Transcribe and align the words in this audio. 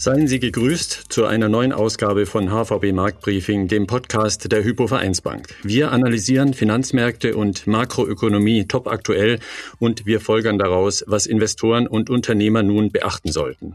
Seien 0.00 0.28
Sie 0.28 0.38
gegrüßt 0.38 1.06
zu 1.08 1.24
einer 1.24 1.48
neuen 1.48 1.72
Ausgabe 1.72 2.24
von 2.24 2.50
HVB 2.50 2.92
Marktbriefing, 2.92 3.66
dem 3.66 3.88
Podcast 3.88 4.52
der 4.52 4.62
Hypo 4.62 4.86
Vereinsbank. 4.86 5.48
Wir 5.64 5.90
analysieren 5.90 6.54
Finanzmärkte 6.54 7.34
und 7.34 7.66
Makroökonomie 7.66 8.66
top 8.66 8.86
aktuell 8.86 9.40
und 9.80 10.06
wir 10.06 10.20
folgern 10.20 10.56
daraus, 10.56 11.02
was 11.08 11.26
Investoren 11.26 11.88
und 11.88 12.10
Unternehmer 12.10 12.62
nun 12.62 12.92
beachten 12.92 13.32
sollten. 13.32 13.74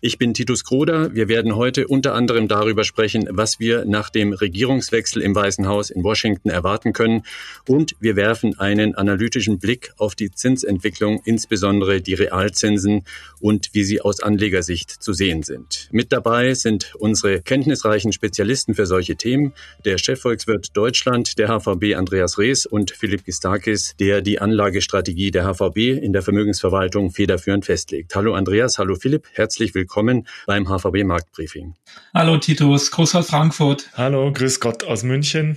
Ich 0.00 0.18
bin 0.18 0.34
Titus 0.34 0.64
Kroder. 0.64 1.14
Wir 1.14 1.28
werden 1.28 1.54
heute 1.54 1.86
unter 1.86 2.14
anderem 2.14 2.48
darüber 2.48 2.82
sprechen, 2.82 3.28
was 3.30 3.60
wir 3.60 3.84
nach 3.84 4.10
dem 4.10 4.32
Regierungswechsel 4.32 5.22
im 5.22 5.36
Weißen 5.36 5.68
Haus 5.68 5.90
in 5.90 6.02
Washington 6.02 6.48
erwarten 6.50 6.92
können 6.92 7.22
und 7.68 7.94
wir 8.00 8.16
werfen 8.16 8.58
einen 8.58 8.96
analytischen 8.96 9.60
Blick 9.60 9.92
auf 9.98 10.16
die 10.16 10.32
Zinsentwicklung, 10.32 11.20
insbesondere 11.24 12.00
die 12.00 12.14
Realzinsen 12.14 13.04
und 13.38 13.70
wie 13.72 13.84
sie 13.84 14.00
aus 14.00 14.18
Anlegersicht 14.18 14.90
zu 14.90 15.12
sehen 15.12 15.44
sind 15.44 15.59
sind. 15.60 15.88
Mit 15.92 16.12
dabei 16.12 16.54
sind 16.54 16.94
unsere 16.98 17.42
kenntnisreichen 17.42 18.12
Spezialisten 18.12 18.74
für 18.74 18.86
solche 18.86 19.16
Themen, 19.16 19.52
der 19.84 19.98
Chefvolkswirt 19.98 20.76
Deutschland, 20.76 21.38
der 21.38 21.48
HVB 21.48 21.94
Andreas 21.96 22.38
Rees 22.38 22.66
und 22.66 22.90
Philipp 22.90 23.24
Gistakis, 23.24 23.94
der 23.98 24.22
die 24.22 24.40
Anlagestrategie 24.40 25.30
der 25.30 25.44
HVB 25.44 26.02
in 26.02 26.12
der 26.12 26.22
Vermögensverwaltung 26.22 27.10
federführend 27.10 27.66
festlegt. 27.66 28.14
Hallo 28.14 28.34
Andreas, 28.34 28.78
hallo 28.78 28.94
Philipp, 28.94 29.26
herzlich 29.32 29.74
willkommen 29.74 30.26
beim 30.46 30.66
HVB 30.66 31.04
Marktbriefing. 31.04 31.74
Hallo 32.14 32.38
Titus, 32.38 32.90
Gruß 32.90 33.14
aus 33.16 33.28
Frankfurt. 33.28 33.90
Hallo, 33.94 34.32
grüß 34.32 34.60
Gott 34.60 34.84
aus 34.84 35.02
München. 35.02 35.56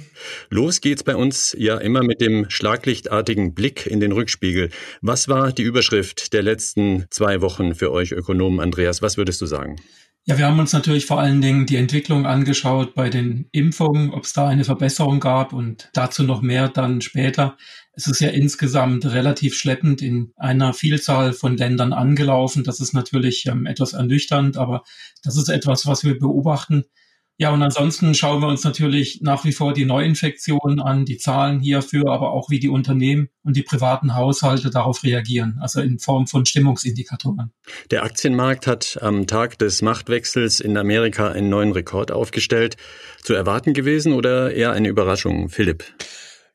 Los 0.49 0.81
geht's 0.81 1.03
bei 1.03 1.15
uns 1.15 1.55
ja 1.57 1.77
immer 1.77 2.03
mit 2.03 2.21
dem 2.21 2.49
schlaglichtartigen 2.49 3.53
Blick 3.53 3.85
in 3.85 3.99
den 3.99 4.11
Rückspiegel. 4.11 4.69
Was 5.01 5.27
war 5.27 5.51
die 5.51 5.63
Überschrift 5.63 6.33
der 6.33 6.43
letzten 6.43 7.05
zwei 7.09 7.41
Wochen 7.41 7.75
für 7.75 7.91
euch 7.91 8.11
Ökonomen, 8.11 8.59
Andreas? 8.59 9.01
Was 9.01 9.17
würdest 9.17 9.41
du 9.41 9.45
sagen? 9.45 9.77
Ja, 10.25 10.37
wir 10.37 10.45
haben 10.45 10.59
uns 10.59 10.71
natürlich 10.71 11.05
vor 11.05 11.19
allen 11.19 11.41
Dingen 11.41 11.65
die 11.65 11.75
Entwicklung 11.75 12.25
angeschaut 12.25 12.95
bei 12.95 13.09
den 13.09 13.49
Impfungen, 13.51 14.11
ob 14.13 14.23
es 14.23 14.31
da 14.31 14.47
eine 14.47 14.63
Verbesserung 14.63 15.19
gab 15.19 15.51
und 15.51 15.89
dazu 15.91 16.23
noch 16.23 16.41
mehr 16.41 16.69
dann 16.69 17.01
später. 17.01 17.57
Es 17.91 18.07
ist 18.07 18.21
ja 18.21 18.29
insgesamt 18.29 19.05
relativ 19.05 19.53
schleppend 19.53 20.01
in 20.01 20.31
einer 20.37 20.73
Vielzahl 20.73 21.33
von 21.33 21.57
Ländern 21.57 21.91
angelaufen. 21.91 22.63
Das 22.63 22.79
ist 22.79 22.93
natürlich 22.93 23.45
ähm, 23.47 23.65
etwas 23.65 23.91
ernüchternd, 23.91 24.55
aber 24.55 24.83
das 25.23 25.35
ist 25.35 25.49
etwas, 25.49 25.85
was 25.87 26.05
wir 26.05 26.17
beobachten. 26.17 26.85
Ja, 27.37 27.51
und 27.51 27.63
ansonsten 27.63 28.13
schauen 28.13 28.41
wir 28.41 28.47
uns 28.47 28.63
natürlich 28.63 29.21
nach 29.21 29.43
wie 29.43 29.53
vor 29.53 29.73
die 29.73 29.85
Neuinfektionen 29.85 30.79
an, 30.79 31.03
die 31.03 31.17
Zahlen 31.17 31.59
hierfür, 31.61 32.11
aber 32.11 32.31
auch 32.31 32.51
wie 32.51 32.59
die 32.59 32.69
Unternehmen 32.69 33.29
und 33.41 33.57
die 33.57 33.63
privaten 33.63 34.13
Haushalte 34.13 34.69
darauf 34.69 35.03
reagieren, 35.03 35.57
also 35.59 35.81
in 35.81 35.97
Form 35.97 36.27
von 36.27 36.45
Stimmungsindikatoren. 36.45 37.51
Der 37.89 38.03
Aktienmarkt 38.03 38.67
hat 38.67 38.99
am 39.01 39.25
Tag 39.25 39.57
des 39.57 39.81
Machtwechsels 39.81 40.59
in 40.59 40.77
Amerika 40.77 41.31
einen 41.31 41.49
neuen 41.49 41.71
Rekord 41.71 42.11
aufgestellt. 42.11 42.77
Zu 43.23 43.33
erwarten 43.33 43.73
gewesen 43.73 44.13
oder 44.13 44.53
eher 44.53 44.71
eine 44.71 44.89
Überraschung, 44.89 45.49
Philipp? 45.49 45.83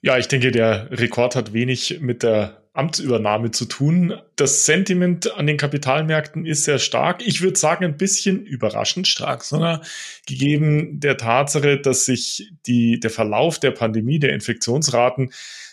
Ja, 0.00 0.16
ich 0.16 0.28
denke, 0.28 0.52
der 0.52 0.92
Rekord 0.92 1.34
hat 1.34 1.52
wenig 1.52 1.98
mit 2.00 2.22
der 2.22 2.67
Amtsübernahme 2.72 3.50
zu 3.50 3.64
tun. 3.64 4.14
Das 4.36 4.66
Sentiment 4.66 5.34
an 5.34 5.46
den 5.46 5.56
Kapitalmärkten 5.56 6.46
ist 6.46 6.64
sehr 6.64 6.78
stark. 6.78 7.26
Ich 7.26 7.40
würde 7.40 7.58
sagen, 7.58 7.84
ein 7.84 7.96
bisschen 7.96 8.44
überraschend 8.44 9.08
stark, 9.08 9.44
sondern 9.44 9.80
gegeben 10.26 11.00
der 11.00 11.16
Tatsache, 11.16 11.78
dass 11.80 12.04
sich 12.04 12.52
die, 12.66 13.00
der 13.00 13.10
Verlauf 13.10 13.58
der 13.58 13.72
Pandemie, 13.72 14.18
der 14.18 14.32
Infektionsraten 14.32 15.32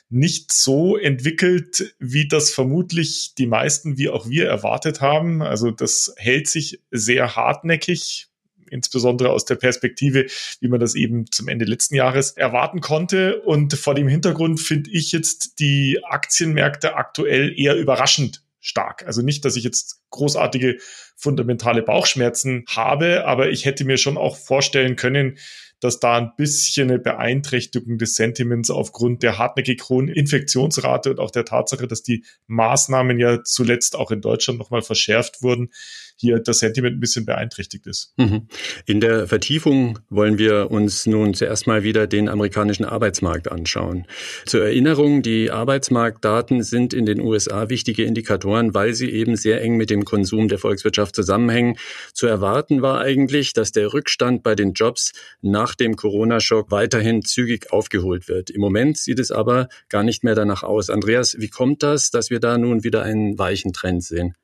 nicht 0.09 0.51
so 0.51 0.97
entwickelt, 0.97 1.95
wie 1.99 2.27
das 2.27 2.51
vermutlich 2.51 3.33
die 3.37 3.47
meisten 3.47 3.97
wie 3.97 4.09
auch 4.09 4.29
wir 4.29 4.47
erwartet 4.47 5.01
haben. 5.01 5.41
Also 5.41 5.71
das 5.71 6.13
hält 6.17 6.47
sich 6.47 6.81
sehr 6.91 7.35
hartnäckig 7.35 8.27
insbesondere 8.69 9.31
aus 9.31 9.45
der 9.45 9.55
Perspektive, 9.55 10.27
wie 10.59 10.67
man 10.67 10.79
das 10.79 10.95
eben 10.95 11.31
zum 11.31 11.47
Ende 11.47 11.65
letzten 11.65 11.95
Jahres 11.95 12.31
erwarten 12.31 12.81
konnte. 12.81 13.41
Und 13.41 13.73
vor 13.73 13.95
dem 13.95 14.07
Hintergrund 14.07 14.59
finde 14.59 14.89
ich 14.91 15.11
jetzt 15.11 15.59
die 15.59 15.99
Aktienmärkte 16.03 16.95
aktuell 16.95 17.53
eher 17.57 17.75
überraschend 17.75 18.43
stark. 18.59 19.05
Also 19.05 19.21
nicht, 19.21 19.45
dass 19.45 19.55
ich 19.55 19.63
jetzt 19.63 20.01
großartige 20.15 20.77
fundamentale 21.15 21.81
Bauchschmerzen 21.81 22.65
habe, 22.67 23.25
aber 23.25 23.49
ich 23.49 23.65
hätte 23.65 23.85
mir 23.85 23.97
schon 23.97 24.17
auch 24.17 24.37
vorstellen 24.37 24.95
können, 24.95 25.37
dass 25.79 25.99
da 25.99 26.17
ein 26.17 26.31
bisschen 26.37 26.89
eine 26.89 26.99
Beeinträchtigung 26.99 27.97
des 27.97 28.15
Sentiments 28.15 28.69
aufgrund 28.69 29.23
der 29.23 29.37
hartnäckig 29.37 29.83
hohen 29.89 30.07
Infektionsrate 30.07 31.11
und 31.11 31.19
auch 31.19 31.31
der 31.31 31.45
Tatsache, 31.45 31.87
dass 31.87 32.01
die 32.01 32.23
Maßnahmen 32.47 33.19
ja 33.19 33.43
zuletzt 33.43 33.95
auch 33.95 34.11
in 34.11 34.21
Deutschland 34.21 34.57
nochmal 34.57 34.81
verschärft 34.81 35.41
wurden, 35.41 35.69
hier 36.17 36.39
das 36.39 36.59
Sentiment 36.59 36.95
ein 36.95 36.99
bisschen 36.99 37.25
beeinträchtigt 37.25 37.87
ist. 37.87 38.13
Mhm. 38.17 38.47
In 38.85 39.01
der 39.01 39.27
Vertiefung 39.27 39.99
wollen 40.09 40.37
wir 40.37 40.71
uns 40.71 41.05
nun 41.05 41.33
zuerst 41.33 41.67
mal 41.67 41.83
wieder 41.83 42.07
den 42.07 42.29
amerikanischen 42.29 42.85
Arbeitsmarkt 42.85 43.51
anschauen. 43.51 44.07
Zur 44.45 44.63
Erinnerung, 44.63 45.21
die 45.23 45.51
Arbeitsmarktdaten 45.51 46.63
sind 46.63 46.93
in 46.93 47.05
den 47.05 47.19
USA 47.19 47.69
wichtige 47.69 48.05
Indikatoren, 48.05 48.73
weil 48.73 48.93
sie 48.93 49.09
eben 49.09 49.35
sehr 49.35 49.61
eng 49.61 49.75
mit 49.75 49.89
dem 49.89 50.04
Konsum 50.05 50.47
der 50.47 50.59
Volkswirtschaft 50.59 51.15
zusammenhängen. 51.15 51.77
Zu 52.13 52.27
erwarten 52.27 52.81
war 52.81 53.01
eigentlich, 53.01 53.53
dass 53.53 53.71
der 53.71 53.93
Rückstand 53.93 54.43
bei 54.43 54.55
den 54.55 54.73
Jobs 54.73 55.11
nach 55.41 55.75
dem 55.75 55.95
Corona-Schock 55.95 56.71
weiterhin 56.71 57.23
zügig 57.23 57.71
aufgeholt 57.71 58.27
wird. 58.27 58.49
Im 58.49 58.61
Moment 58.61 58.97
sieht 58.97 59.19
es 59.19 59.31
aber 59.31 59.67
gar 59.89 60.03
nicht 60.03 60.23
mehr 60.23 60.35
danach 60.35 60.63
aus. 60.63 60.89
Andreas, 60.89 61.35
wie 61.39 61.49
kommt 61.49 61.83
das, 61.83 62.11
dass 62.11 62.29
wir 62.29 62.39
da 62.39 62.57
nun 62.57 62.83
wieder 62.83 63.03
einen 63.03 63.37
weichen 63.37 63.73
Trend 63.73 64.03
sehen? 64.03 64.35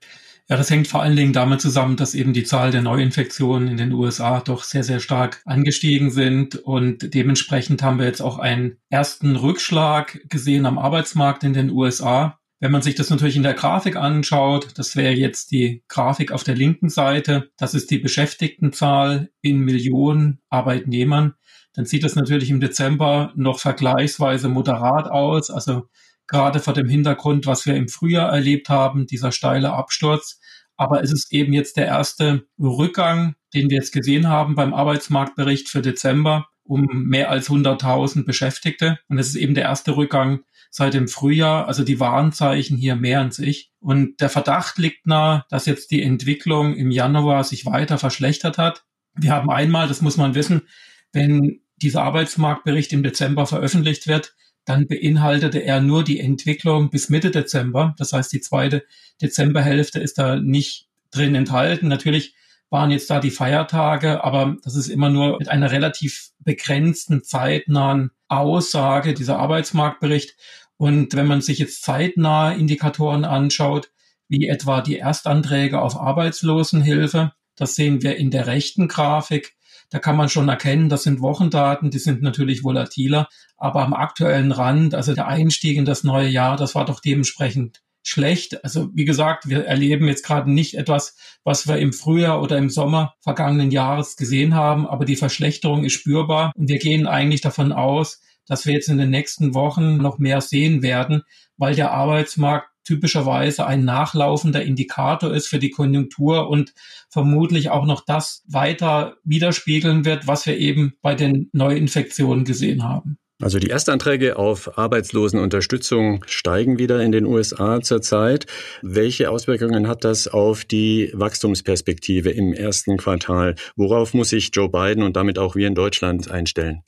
Ja, 0.51 0.57
das 0.57 0.69
hängt 0.69 0.89
vor 0.89 1.01
allen 1.01 1.16
Dingen 1.16 1.31
damit 1.31 1.61
zusammen, 1.61 1.95
dass 1.95 2.13
eben 2.13 2.33
die 2.33 2.44
Zahl 2.44 2.71
der 2.71 2.81
Neuinfektionen 2.81 3.69
in 3.69 3.77
den 3.77 3.94
USA 3.94 4.41
doch 4.41 4.63
sehr, 4.63 4.83
sehr 4.83 5.00
stark 5.00 5.41
angestiegen 5.45 6.11
sind 6.11 6.55
und 6.55 7.13
dementsprechend 7.13 7.81
haben 7.83 8.00
wir 8.00 8.05
jetzt 8.05 8.21
auch 8.21 8.38
einen 8.38 8.77
ersten 8.89 9.38
Rückschlag 9.38 10.19
gesehen 10.27 10.66
am 10.66 10.77
Arbeitsmarkt 10.77 11.45
in 11.45 11.53
den 11.53 11.69
USA. 11.69 12.38
Wenn 12.61 12.72
man 12.72 12.83
sich 12.83 12.94
das 12.94 13.09
natürlich 13.09 13.35
in 13.35 13.44
der 13.44 13.55
Grafik 13.55 13.95
anschaut, 13.95 14.77
das 14.77 14.95
wäre 14.95 15.13
jetzt 15.13 15.49
die 15.49 15.83
Grafik 15.88 16.31
auf 16.31 16.44
der 16.44 16.55
linken 16.55 16.89
Seite, 16.89 17.49
das 17.57 17.73
ist 17.73 17.89
die 17.89 17.97
Beschäftigtenzahl 17.97 19.31
in 19.41 19.61
Millionen 19.61 20.41
Arbeitnehmern, 20.49 21.33
dann 21.73 21.85
sieht 21.85 22.03
das 22.03 22.16
natürlich 22.16 22.51
im 22.51 22.59
Dezember 22.59 23.33
noch 23.35 23.57
vergleichsweise 23.57 24.47
moderat 24.47 25.09
aus. 25.09 25.50
Also 25.50 25.88
gerade 26.27 26.59
vor 26.59 26.73
dem 26.73 26.88
Hintergrund, 26.88 27.47
was 27.47 27.66
wir 27.66 27.75
im 27.75 27.88
Frühjahr 27.88 28.31
erlebt 28.31 28.69
haben, 28.69 29.07
dieser 29.07 29.31
steile 29.31 29.73
Absturz. 29.73 30.39
Aber 30.77 31.03
es 31.03 31.11
ist 31.11 31.33
eben 31.33 31.53
jetzt 31.53 31.77
der 31.77 31.88
erste 31.88 32.44
Rückgang, 32.59 33.33
den 33.55 33.71
wir 33.71 33.77
jetzt 33.77 33.91
gesehen 33.94 34.27
haben 34.27 34.53
beim 34.53 34.75
Arbeitsmarktbericht 34.75 35.67
für 35.67 35.81
Dezember 35.81 36.47
um 36.63 36.85
mehr 36.85 37.31
als 37.31 37.50
100.000 37.50 38.23
Beschäftigte. 38.25 39.00
Und 39.09 39.17
es 39.17 39.29
ist 39.29 39.35
eben 39.35 39.55
der 39.55 39.63
erste 39.63 39.97
Rückgang 39.97 40.41
seit 40.71 40.95
dem 40.95 41.07
Frühjahr. 41.07 41.67
Also 41.67 41.83
die 41.83 41.99
Warnzeichen 41.99 42.77
hier 42.77 42.95
mehren 42.95 43.29
sich. 43.29 43.71
Und 43.79 44.19
der 44.21 44.29
Verdacht 44.29 44.79
liegt 44.79 45.05
nahe, 45.05 45.45
dass 45.49 45.67
jetzt 45.67 45.91
die 45.91 46.01
Entwicklung 46.01 46.75
im 46.75 46.89
Januar 46.89 47.43
sich 47.43 47.67
weiter 47.67 47.99
verschlechtert 47.99 48.57
hat. 48.57 48.85
Wir 49.13 49.33
haben 49.33 49.51
einmal, 49.51 49.87
das 49.87 50.01
muss 50.01 50.17
man 50.17 50.33
wissen, 50.33 50.63
wenn 51.11 51.59
dieser 51.75 52.03
Arbeitsmarktbericht 52.03 52.93
im 52.93 53.03
Dezember 53.03 53.45
veröffentlicht 53.45 54.07
wird, 54.07 54.33
dann 54.65 54.87
beinhaltete 54.87 55.59
er 55.59 55.81
nur 55.81 56.03
die 56.03 56.19
Entwicklung 56.19 56.89
bis 56.89 57.09
Mitte 57.09 57.31
Dezember. 57.31 57.95
Das 57.97 58.13
heißt, 58.13 58.31
die 58.31 58.41
zweite 58.41 58.83
Dezemberhälfte 59.21 59.99
ist 59.99 60.17
da 60.17 60.38
nicht 60.38 60.88
drin 61.11 61.35
enthalten. 61.35 61.88
Natürlich 61.88 62.35
waren 62.69 62.91
jetzt 62.91 63.09
da 63.09 63.19
die 63.19 63.31
Feiertage, 63.31 64.23
aber 64.23 64.55
das 64.63 64.75
ist 64.75 64.88
immer 64.88 65.09
nur 65.09 65.39
mit 65.39 65.49
einer 65.49 65.71
relativ 65.71 66.29
begrenzten, 66.39 67.23
zeitnahen 67.23 68.11
Aussage, 68.29 69.13
dieser 69.13 69.39
Arbeitsmarktbericht. 69.39 70.38
Und 70.81 71.14
wenn 71.14 71.28
man 71.28 71.42
sich 71.42 71.59
jetzt 71.59 71.84
zeitnahe 71.84 72.56
Indikatoren 72.56 73.24
anschaut, 73.24 73.92
wie 74.28 74.48
etwa 74.48 74.81
die 74.81 74.95
Erstanträge 74.95 75.80
auf 75.80 75.95
Arbeitslosenhilfe, 75.95 77.33
das 77.56 77.75
sehen 77.75 78.01
wir 78.01 78.18
in 78.18 78.31
der 78.31 78.48
rechten 78.48 78.88
Grafik, 78.88 79.54
da 79.92 80.00
kann 80.00 80.18
man 80.18 80.28
schon 80.28 80.50
erkennen, 80.50 80.89
das 80.89 81.04
sind 81.04 81.22
Wochendaten, 81.22 81.92
die 81.92 82.00
sind 82.00 82.24
natürlich 82.24 82.63
volatiler, 82.63 83.30
aber 83.57 83.83
am 83.83 83.94
aktuellen 83.94 84.51
Rand, 84.51 84.95
also 84.95 85.13
der 85.13 85.28
Einstieg 85.28 85.78
in 85.78 85.86
das 85.86 86.04
neue 86.04 86.30
Jahr, 86.30 86.57
das 86.57 86.74
war 86.74 86.86
doch 86.86 87.00
dementsprechend 87.00 87.84
schlecht. 88.01 88.63
Also 88.63 88.89
wie 88.95 89.06
gesagt, 89.06 89.48
wir 89.48 89.66
erleben 89.66 90.07
jetzt 90.07 90.25
gerade 90.25 90.50
nicht 90.50 90.74
etwas, 90.74 91.16
was 91.44 91.68
wir 91.68 91.77
im 91.77 91.94
Frühjahr 91.94 92.42
oder 92.42 92.57
im 92.57 92.72
Sommer 92.72 93.13
vergangenen 93.19 93.69
Jahres 93.69 94.18
gesehen 94.18 94.56
haben, 94.56 94.88
aber 94.88 95.06
die 95.06 95.16
Verschlechterung 95.16 95.84
ist 95.84 95.94
spürbar 95.94 96.51
und 96.56 96.69
wir 96.69 96.80
gehen 96.80 97.06
eigentlich 97.06 97.42
davon 97.42 97.72
aus, 97.72 98.19
dass 98.51 98.65
wir 98.65 98.74
jetzt 98.74 98.89
in 98.89 98.98
den 98.98 99.09
nächsten 99.09 99.53
Wochen 99.53 99.95
noch 99.95 100.19
mehr 100.19 100.42
sehen 100.42 100.83
werden, 100.83 101.21
weil 101.56 101.74
der 101.74 101.92
Arbeitsmarkt 101.92 102.68
typischerweise 102.83 103.65
ein 103.65 103.86
nachlaufender 103.86 104.62
Indikator 104.62 105.33
ist 105.33 105.48
für 105.48 105.57
die 105.57 105.69
Konjunktur 105.69 106.50
und 106.50 106.74
vermutlich 107.09 107.69
auch 107.69 107.86
noch 107.86 108.03
das 108.06 108.44
weiter 108.50 109.15
widerspiegeln 109.24 110.03
wird, 110.03 110.27
was 110.27 110.45
wir 110.45 110.57
eben 110.57 110.95
bei 111.01 111.15
den 111.15 111.50
Neuinfektionen 111.53 112.44
gesehen 112.44 112.83
haben. 112.83 113.18
Also 113.41 113.57
die 113.57 113.69
Erstanträge 113.69 114.38
auf 114.38 114.77
Arbeitslosenunterstützung 114.77 116.23
steigen 116.27 116.77
wieder 116.77 117.01
in 117.01 117.11
den 117.11 117.25
USA 117.25 117.81
zurzeit. 117.81 118.45
Welche 118.83 119.31
Auswirkungen 119.31 119.88
hat 119.88 120.03
das 120.03 120.27
auf 120.27 120.63
die 120.63 121.11
Wachstumsperspektive 121.13 122.29
im 122.29 122.53
ersten 122.53 122.97
Quartal? 122.97 123.55
Worauf 123.75 124.13
muss 124.13 124.29
sich 124.29 124.51
Joe 124.53 124.69
Biden 124.69 125.01
und 125.03 125.15
damit 125.15 125.39
auch 125.39 125.55
wir 125.55 125.67
in 125.67 125.75
Deutschland 125.75 126.29
einstellen? 126.29 126.83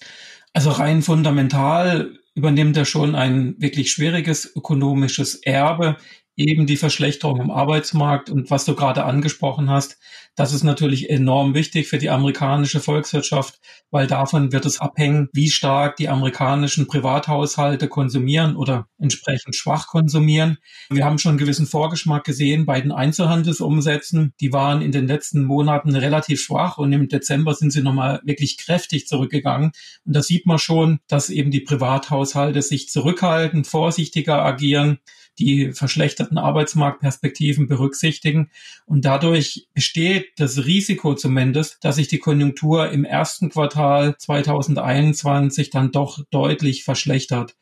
Also 0.53 0.69
rein 0.69 1.01
fundamental 1.01 2.11
übernimmt 2.35 2.77
er 2.77 2.85
schon 2.85 3.15
ein 3.15 3.55
wirklich 3.57 3.91
schwieriges 3.91 4.55
ökonomisches 4.55 5.35
Erbe 5.35 5.97
eben 6.35 6.65
die 6.65 6.77
Verschlechterung 6.77 7.39
im 7.39 7.51
Arbeitsmarkt 7.51 8.30
und 8.30 8.50
was 8.50 8.65
du 8.65 8.75
gerade 8.75 9.03
angesprochen 9.06 9.69
hast, 9.69 9.97
das 10.35 10.51
ist 10.51 10.63
natürlich 10.63 11.12
enorm 11.12 11.53
wichtig 11.53 11.88
für 11.88 12.00
die 12.00 12.09
amerikanische 12.09 12.80
Volkswirtschaft, 12.80 13.59
weil 13.91 14.07
davon 14.07 14.51
wird 14.51 14.65
es 14.65 14.81
abhängen, 14.81 15.30
wie 15.31 15.51
stark 15.51 15.95
die 15.97 16.09
amerikanischen 16.09 16.88
Privathaushalte 16.88 17.88
konsumieren 17.88 18.56
oder 18.56 18.88
entsprechend 18.97 19.56
schwach 19.56 19.88
konsumieren. 19.88 20.57
Wir 20.89 21.06
haben 21.06 21.19
schon 21.19 21.31
einen 21.31 21.38
gewissen 21.38 21.68
Vorgeschmack 21.68 22.24
gesehen 22.24 22.65
bei 22.65 22.81
den 22.81 22.91
Einzelhandelsumsätzen. 22.91 24.33
Die 24.39 24.51
waren 24.51 24.81
in 24.81 24.91
den 24.91 25.06
letzten 25.06 25.44
Monaten 25.44 25.95
relativ 25.95 26.41
schwach 26.41 26.79
und 26.79 26.91
im 26.94 27.07
Dezember 27.07 27.53
sind 27.53 27.71
sie 27.71 27.83
nochmal 27.83 28.19
wirklich 28.24 28.57
kräftig 28.57 29.06
zurückgegangen. 29.06 29.71
Und 30.03 30.15
da 30.15 30.24
sieht 30.24 30.47
man 30.47 30.57
schon, 30.57 31.00
dass 31.07 31.29
eben 31.29 31.51
die 31.51 31.62
Privathaushalte 31.62 32.63
sich 32.63 32.89
zurückhalten, 32.89 33.65
vorsichtiger 33.65 34.44
agieren 34.44 34.97
die 35.39 35.71
verschlechterten 35.71 36.38
Arbeitsmarktperspektiven 36.38 37.68
berücksichtigen. 37.68 38.51
Und 38.85 39.06
dadurch 39.06 39.68
besteht 39.74 40.33
das 40.38 40.65
Risiko 40.65 41.15
zumindest, 41.15 41.83
dass 41.83 41.95
sich 41.95 42.07
die 42.07 42.19
Konjunktur 42.19 42.91
im 42.91 43.06
ersten 43.06 43.50
Quartal 43.50 44.18
2021 44.18 45.69
dann 45.69 45.91
doch 45.91 46.19
deutlich 46.30 46.83
verschlechtert. 46.83 47.56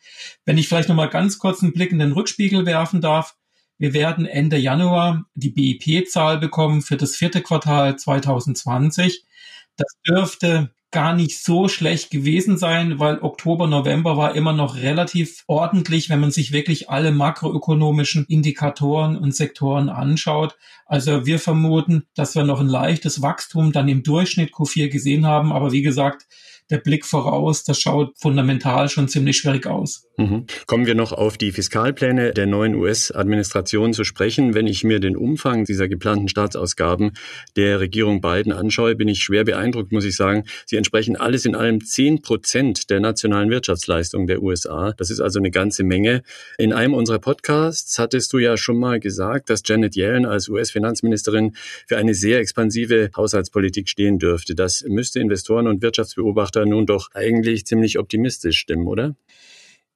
Wenn 0.46 0.58
ich 0.58 0.68
vielleicht 0.68 0.90
nochmal 0.90 1.10
ganz 1.10 1.40
kurz 1.40 1.64
einen 1.64 1.74
Blick 1.74 1.92
in 1.92 2.00
den 2.00 2.12
Rückspiegel 2.12 2.66
werfen 2.66 3.02
darf, 3.02 3.36
wir 3.78 3.94
werden 3.94 4.28
Ende 4.28 4.58
Januar 4.58 5.26
die 5.34 5.50
BIP-Zahl 5.50 6.38
bekommen 6.38 6.84
für 6.84 6.98
das 6.98 7.16
vierte 7.16 7.42
Quartal 7.42 7.98
2020. 7.98 9.26
Das 9.76 9.88
dürfte 10.08 10.72
gar 10.92 11.16
nicht 11.16 11.42
so 11.42 11.70
schlecht 11.70 12.12
gewesen 12.12 12.58
sein, 12.58 13.00
weil 13.00 13.20
Oktober, 13.20 13.68
November 13.68 14.18
war 14.18 14.36
immer 14.36 14.52
noch 14.52 14.76
relativ 14.76 15.44
ordentlich, 15.48 16.10
wenn 16.10 16.20
man 16.20 16.32
sich 16.32 16.52
wirklich 16.52 16.90
alle 16.90 17.12
makroökonomischen 17.12 18.26
Indikatoren 18.28 19.18
und 19.18 19.34
Sektoren 19.34 19.90
anschaut. 19.90 20.58
Also 20.86 21.26
wir 21.26 21.40
vermuten, 21.40 22.04
dass 22.14 22.36
wir 22.36 22.44
noch 22.44 22.60
ein 22.60 22.68
leichtes 22.68 23.22
Wachstum 23.22 23.72
dann 23.72 23.88
im 23.88 24.04
Durchschnitt 24.04 24.52
Q4 24.52 24.90
gesehen 24.90 25.26
haben. 25.26 25.54
Aber 25.54 25.72
wie 25.72 25.82
gesagt, 25.82 26.28
der 26.72 26.78
Blick 26.78 27.06
voraus, 27.06 27.64
das 27.64 27.80
schaut 27.80 28.14
fundamental 28.18 28.90
schon 28.90 29.08
ziemlich 29.08 29.38
schwierig 29.38 29.68
aus. 29.68 30.08
Mhm. 30.18 30.46
Kommen 30.68 30.86
wir 30.86 30.96
noch 30.96 31.12
auf 31.12 31.38
die 31.38 31.52
Fiskalpläne 31.52 32.32
der 32.32 32.46
neuen 32.46 32.76
US-Administration 32.76 33.94
zu 33.94 34.04
sprechen. 34.04 34.54
Wenn 34.54 34.68
ich 34.68 34.84
mir 34.84 35.00
den 35.00 35.18
Umfang 35.18 35.66
dieser 35.66 35.88
geplanten 35.88 36.30
Staatsausgaben 36.30 37.12
der 37.56 37.80
Regierung 37.80 38.22
Biden 38.22 38.52
anschaue, 38.52 38.96
bin 38.96 39.08
ich 39.08 39.22
schwer 39.22 39.44
beeindruckt, 39.44 39.92
muss 39.92 40.06
ich 40.06 40.16
sagen. 40.16 40.46
Sie 40.66 40.78
entsprechen 40.78 41.16
alles 41.16 41.46
in 41.46 41.56
allem 41.56 41.84
zehn 41.84 42.22
Prozent 42.22 42.90
der 42.90 43.00
nationalen 43.00 43.50
Wirtschaftsleistung 43.50 44.28
der 44.28 44.42
USA. 44.42 44.94
Das 44.94 45.10
ist 45.10 45.20
also 45.20 45.40
eine 45.40 45.52
ganze 45.52 45.84
Menge. 45.84 46.24
In 46.58 46.72
einem 46.72 46.94
unserer 46.94 47.20
Podcasts 47.20 48.00
hattest 48.00 48.32
du 48.34 48.38
ja 48.38 48.56
schon 48.58 48.80
mal 48.80 49.00
gesagt, 49.00 49.50
dass 49.50 49.62
Janet 49.66 49.96
Yellen 49.96 50.26
als 50.26 50.48
US-Finanzministerin 50.48 51.56
für 51.88 51.98
eine 51.98 52.14
sehr 52.14 52.40
expansive 52.40 53.10
Haushaltspolitik 53.16 53.90
stehen 53.90 54.20
dürfte. 54.20 54.56
Das 54.56 54.86
müsste 54.88 55.20
Investoren 55.20 55.68
und 55.68 55.82
Wirtschaftsbeobachter 55.82 56.61
da 56.62 56.66
nun 56.66 56.86
doch 56.86 57.10
eigentlich 57.14 57.66
ziemlich 57.66 57.98
optimistisch 58.00 58.60
stimmen, 58.60 58.88
oder? 58.88 59.16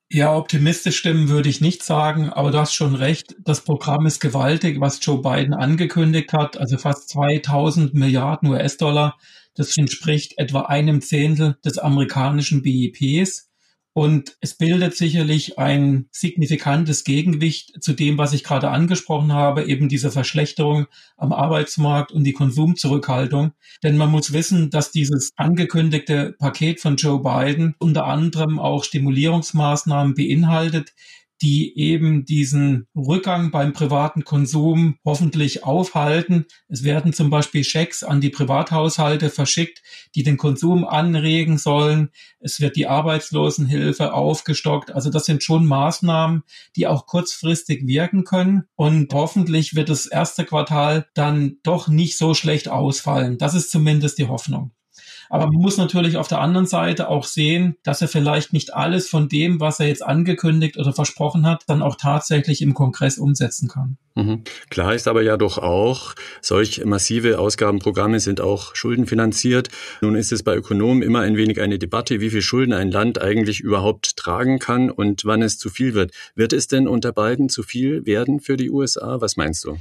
Ja, 0.10 0.36
optimistisch 0.36 0.98
stimmen 0.98 1.30
würde 1.30 1.50
ich 1.50 1.62
nicht 1.62 1.84
sagen, 1.84 2.30
aber 2.30 2.52
du 2.52 2.60
hast 2.60 2.74
schon 2.74 2.96
recht. 2.96 3.36
Das 3.44 3.62
Programm 3.62 4.06
ist 4.06 4.20
gewaltig, 4.20 4.80
was 4.80 5.00
Joe 5.02 5.22
Biden 5.22 5.54
angekündigt 5.54 6.32
hat, 6.32 6.58
also 6.58 6.78
fast 6.78 7.10
2000 7.10 7.94
Milliarden 7.96 8.50
US-Dollar. 8.50 9.18
Das 9.56 9.76
entspricht 9.78 10.38
etwa 10.38 10.62
einem 10.62 11.02
Zehntel 11.02 11.58
des 11.66 11.80
amerikanischen 11.80 12.62
BIPs. 12.62 13.50
Und 13.97 14.36
es 14.42 14.56
bildet 14.56 14.94
sicherlich 14.97 15.57
ein 15.57 16.09
signifikantes 16.12 17.06
Gegengewicht 17.06 17.81
zu 17.81 17.94
dem, 17.94 18.18
was 18.18 18.33
ich 18.33 18.44
gerade 18.44 18.69
angesprochen 18.69 19.31
habe, 19.31 19.63
eben 19.63 19.88
diese 19.88 20.12
Verschlechterung 20.12 20.88
am 21.15 21.31
Arbeitsmarkt 21.31 22.12
und 22.12 22.25
die 22.25 22.33
Konsumzurückhaltung. 22.33 23.53
Denn 23.83 23.95
man 23.95 24.12
muss 24.12 24.33
wissen, 24.33 24.69
dass 24.69 24.92
dieses 24.92 25.31
angekündigte 25.38 26.36
Paket 26.38 26.81
von 26.81 26.97
Joe 26.97 27.21
Biden 27.24 27.75
unter 27.80 28.06
anderem 28.06 28.59
auch 28.59 28.83
Stimulierungsmaßnahmen 28.83 30.13
beinhaltet, 30.13 30.94
die 31.42 31.78
eben 31.78 32.26
diesen 32.26 32.88
Rückgang 32.96 33.52
beim 33.52 33.74
privaten 33.74 34.24
Konsum 34.24 34.98
hoffentlich 35.04 35.64
aufhalten. 35.64 36.46
Es 36.68 36.84
werden 36.84 37.14
zum 37.14 37.30
Beispiel 37.30 37.64
Schecks 37.64 38.04
an 38.04 38.22
die 38.22 38.30
Privathaushalte 38.30 39.30
verschickt, 39.30 39.82
die 40.16 40.24
den 40.24 40.38
Konsum 40.38 40.86
anregen 40.86 41.58
sollen. 41.58 42.10
Es 42.40 42.62
wird 42.62 42.76
die 42.76 42.88
Arbeitslosenhilfe 42.88 44.14
aufgestockt. 44.14 44.92
Also 44.92 45.10
das 45.10 45.26
sind 45.26 45.44
schon 45.44 45.66
Maßnahmen, 45.66 46.44
die 46.76 46.88
auch 46.88 47.06
kurzfristig 47.06 47.86
wirken 47.86 48.24
können. 48.24 48.64
Und 48.76 49.14
hoffentlich 49.14 49.76
wird 49.76 49.90
das 49.90 50.06
erste 50.06 50.46
Quartal 50.46 51.08
dann 51.14 51.58
doch 51.64 51.88
nicht 51.88 52.18
so 52.18 52.34
schlecht 52.34 52.70
ausfallen. 52.70 53.38
Das 53.38 53.54
ist 53.54 53.72
zumindest 53.72 54.18
die 54.18 54.28
Hoffnung. 54.28 54.75
Aber 55.30 55.48
man 55.48 55.62
muss 55.62 55.77
natürlich 55.77 56.18
auf 56.18 56.27
der 56.27 56.42
anderen 56.42 56.66
Seite 56.66 57.10
auch 57.10 57.25
sehen, 57.25 57.75
dass 57.83 58.01
er 58.01 58.07
vielleicht 58.07 58.54
nicht 58.54 58.74
alles 58.74 59.10
von 59.10 59.30
dem, 59.30 59.60
was 59.60 59.80
er 59.80 59.88
jetzt 59.88 60.06
angekündigt 60.06 60.77
oder 60.77 60.94
versprochen 60.94 61.45
hat, 61.45 61.63
dann 61.68 61.81
auch 61.81 61.95
tatsächlich 61.95 62.62
im 62.62 62.74
Kongress 62.74 63.18
umsetzen 63.18 63.68
kann. 63.68 63.98
Mhm. 64.16 64.44
Klar 64.69 64.95
ist 64.95 65.10
aber 65.10 65.24
ja 65.24 65.36
doch 65.36 65.57
auch, 65.57 66.16
solch 66.42 66.86
massive 66.86 67.38
Ausgabenprogramme 67.38 68.22
sind 68.22 68.39
auch 68.39 68.74
schuldenfinanziert. 68.74 69.69
Nun 70.01 70.16
ist 70.16 70.31
es 70.31 70.42
bei 70.42 70.56
Ökonomen 70.56 71.04
immer 71.04 71.19
ein 71.19 71.36
wenig 71.36 71.60
eine 71.60 71.78
Debatte, 71.80 72.21
wie 72.21 72.30
viel 72.30 72.42
Schulden 72.42 72.71
ein 72.71 72.92
Land 72.92 73.21
eigentlich 73.21 73.60
überhaupt 73.60 74.16
tragen 74.16 74.60
kann 74.60 74.89
und 74.89 75.25
wann 75.25 75.42
es 75.42 75.57
zu 75.57 75.69
viel 75.69 75.94
wird. 75.94 76.13
Wird 76.33 76.54
es 76.54 76.68
denn 76.68 76.88
unter 76.88 77.12
beiden 77.12 77.50
zu 77.50 77.62
viel 77.62 78.06
werden 78.06 78.39
für 78.39 78.56
die 78.56 78.69
USA? 78.69 79.19
Was 79.19 79.36
meinst 79.36 79.66
du? 79.66 79.78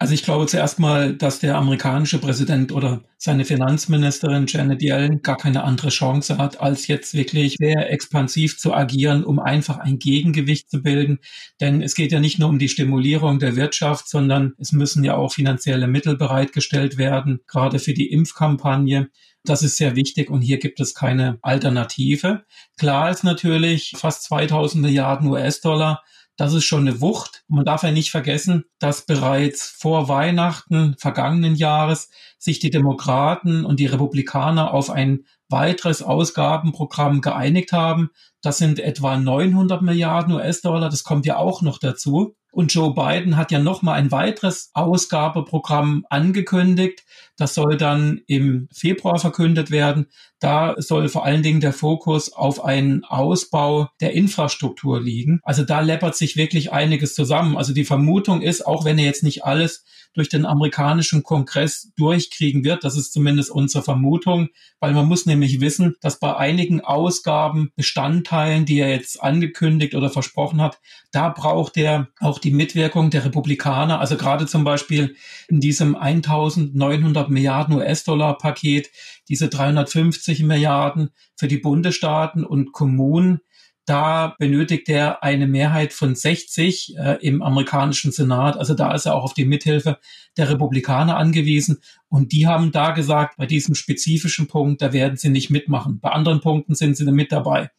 Also 0.00 0.14
ich 0.14 0.22
glaube 0.22 0.46
zuerst 0.46 0.78
mal, 0.78 1.14
dass 1.14 1.40
der 1.40 1.56
amerikanische 1.56 2.18
Präsident 2.20 2.70
oder 2.70 3.02
seine 3.16 3.44
Finanzministerin 3.44 4.46
Janet 4.46 4.80
Yellen 4.80 5.22
gar 5.22 5.36
keine 5.36 5.64
andere 5.64 5.88
Chance 5.88 6.38
hat, 6.38 6.60
als 6.60 6.86
jetzt 6.86 7.14
wirklich 7.14 7.56
sehr 7.58 7.90
expansiv 7.90 8.58
zu 8.58 8.72
agieren, 8.72 9.24
um 9.24 9.40
einfach 9.40 9.78
ein 9.78 9.98
Gegengewicht 9.98 10.70
zu 10.70 10.82
bilden. 10.82 11.18
Denn 11.60 11.82
es 11.82 11.96
geht 11.96 12.12
ja 12.12 12.20
nicht 12.20 12.38
nur 12.38 12.48
um 12.48 12.60
die 12.60 12.68
Stimulierung 12.68 13.40
der 13.40 13.56
Wirtschaft, 13.56 14.08
sondern 14.08 14.54
es 14.58 14.70
müssen 14.70 15.02
ja 15.02 15.16
auch 15.16 15.32
finanzielle 15.32 15.88
Mittel 15.88 16.16
bereitgestellt 16.16 16.96
werden, 16.96 17.40
gerade 17.48 17.80
für 17.80 17.92
die 17.92 18.12
Impfkampagne. 18.12 19.08
Das 19.42 19.64
ist 19.64 19.78
sehr 19.78 19.96
wichtig 19.96 20.30
und 20.30 20.42
hier 20.42 20.58
gibt 20.58 20.78
es 20.78 20.94
keine 20.94 21.38
Alternative. 21.42 22.44
Klar 22.78 23.10
ist 23.10 23.24
natürlich 23.24 23.94
fast 23.96 24.22
2000 24.24 24.80
Milliarden 24.80 25.26
US-Dollar 25.28 26.04
das 26.38 26.54
ist 26.54 26.64
schon 26.64 26.86
eine 26.86 27.00
Wucht. 27.00 27.42
Man 27.48 27.64
darf 27.64 27.82
ja 27.82 27.90
nicht 27.90 28.12
vergessen, 28.12 28.64
dass 28.78 29.04
bereits 29.04 29.68
vor 29.68 30.08
Weihnachten 30.08 30.94
vergangenen 30.96 31.56
Jahres 31.56 32.10
sich 32.38 32.60
die 32.60 32.70
Demokraten 32.70 33.64
und 33.64 33.80
die 33.80 33.86
Republikaner 33.86 34.72
auf 34.72 34.88
ein 34.88 35.24
weiteres 35.48 36.00
Ausgabenprogramm 36.00 37.22
geeinigt 37.22 37.72
haben. 37.72 38.10
Das 38.40 38.58
sind 38.58 38.78
etwa 38.78 39.18
900 39.18 39.82
Milliarden 39.82 40.32
US-Dollar. 40.34 40.88
Das 40.88 41.02
kommt 41.02 41.26
ja 41.26 41.38
auch 41.38 41.60
noch 41.60 41.78
dazu. 41.78 42.36
Und 42.52 42.72
Joe 42.72 42.94
Biden 42.94 43.36
hat 43.36 43.50
ja 43.50 43.58
noch 43.58 43.82
mal 43.82 43.94
ein 43.94 44.12
weiteres 44.12 44.70
Ausgabeprogramm 44.74 46.06
angekündigt. 46.08 47.02
Das 47.38 47.54
soll 47.54 47.76
dann 47.76 48.20
im 48.26 48.68
Februar 48.72 49.18
verkündet 49.18 49.70
werden. 49.70 50.08
Da 50.40 50.74
soll 50.78 51.08
vor 51.08 51.24
allen 51.24 51.42
Dingen 51.42 51.60
der 51.60 51.72
Fokus 51.72 52.32
auf 52.32 52.64
einen 52.64 53.04
Ausbau 53.04 53.88
der 54.00 54.12
Infrastruktur 54.12 55.00
liegen. 55.00 55.40
Also 55.44 55.62
da 55.64 55.80
läppert 55.80 56.16
sich 56.16 56.36
wirklich 56.36 56.72
einiges 56.72 57.14
zusammen. 57.14 57.56
Also 57.56 57.72
die 57.72 57.84
Vermutung 57.84 58.42
ist, 58.42 58.66
auch 58.66 58.84
wenn 58.84 58.98
er 58.98 59.06
jetzt 59.06 59.22
nicht 59.22 59.44
alles 59.44 59.84
durch 60.14 60.28
den 60.28 60.46
amerikanischen 60.46 61.22
Kongress 61.22 61.92
durchkriegen 61.96 62.64
wird, 62.64 62.82
das 62.82 62.96
ist 62.96 63.12
zumindest 63.12 63.50
unsere 63.50 63.84
Vermutung, 63.84 64.48
weil 64.80 64.92
man 64.92 65.06
muss 65.06 65.26
nämlich 65.26 65.60
wissen, 65.60 65.94
dass 66.00 66.18
bei 66.18 66.36
einigen 66.36 66.80
Ausgabenbestandteilen, 66.80 68.64
die 68.64 68.80
er 68.80 68.90
jetzt 68.90 69.22
angekündigt 69.22 69.94
oder 69.94 70.10
versprochen 70.10 70.60
hat, 70.60 70.80
da 71.12 71.28
braucht 71.28 71.76
er 71.76 72.08
auch 72.20 72.38
die 72.38 72.50
Mitwirkung 72.50 73.10
der 73.10 73.24
Republikaner. 73.24 74.00
Also 74.00 74.16
gerade 74.16 74.46
zum 74.46 74.64
Beispiel 74.64 75.14
in 75.48 75.60
diesem 75.60 75.94
1900 75.94 77.27
Milliarden 77.28 77.74
US-Dollar 77.76 78.38
Paket, 78.38 78.90
diese 79.28 79.48
350 79.48 80.42
Milliarden 80.42 81.10
für 81.36 81.48
die 81.48 81.58
Bundesstaaten 81.58 82.44
und 82.44 82.72
Kommunen, 82.72 83.40
da 83.88 84.36
benötigt 84.38 84.90
er 84.90 85.22
eine 85.22 85.46
Mehrheit 85.46 85.94
von 85.94 86.14
60 86.14 86.94
äh, 86.98 87.12
im 87.22 87.40
amerikanischen 87.40 88.12
Senat. 88.12 88.58
Also 88.58 88.74
da 88.74 88.94
ist 88.94 89.06
er 89.06 89.14
auch 89.14 89.24
auf 89.24 89.32
die 89.32 89.46
Mithilfe 89.46 89.98
der 90.36 90.50
Republikaner 90.50 91.16
angewiesen. 91.16 91.78
Und 92.08 92.32
die 92.32 92.46
haben 92.46 92.70
da 92.70 92.90
gesagt, 92.90 93.38
bei 93.38 93.46
diesem 93.46 93.74
spezifischen 93.74 94.46
Punkt, 94.46 94.82
da 94.82 94.92
werden 94.92 95.16
sie 95.16 95.30
nicht 95.30 95.48
mitmachen. 95.48 96.00
Bei 96.00 96.10
anderen 96.10 96.42
Punkten 96.42 96.74
sind 96.74 96.98
sie 96.98 97.10
mit 97.10 97.32
dabei. 97.32 97.70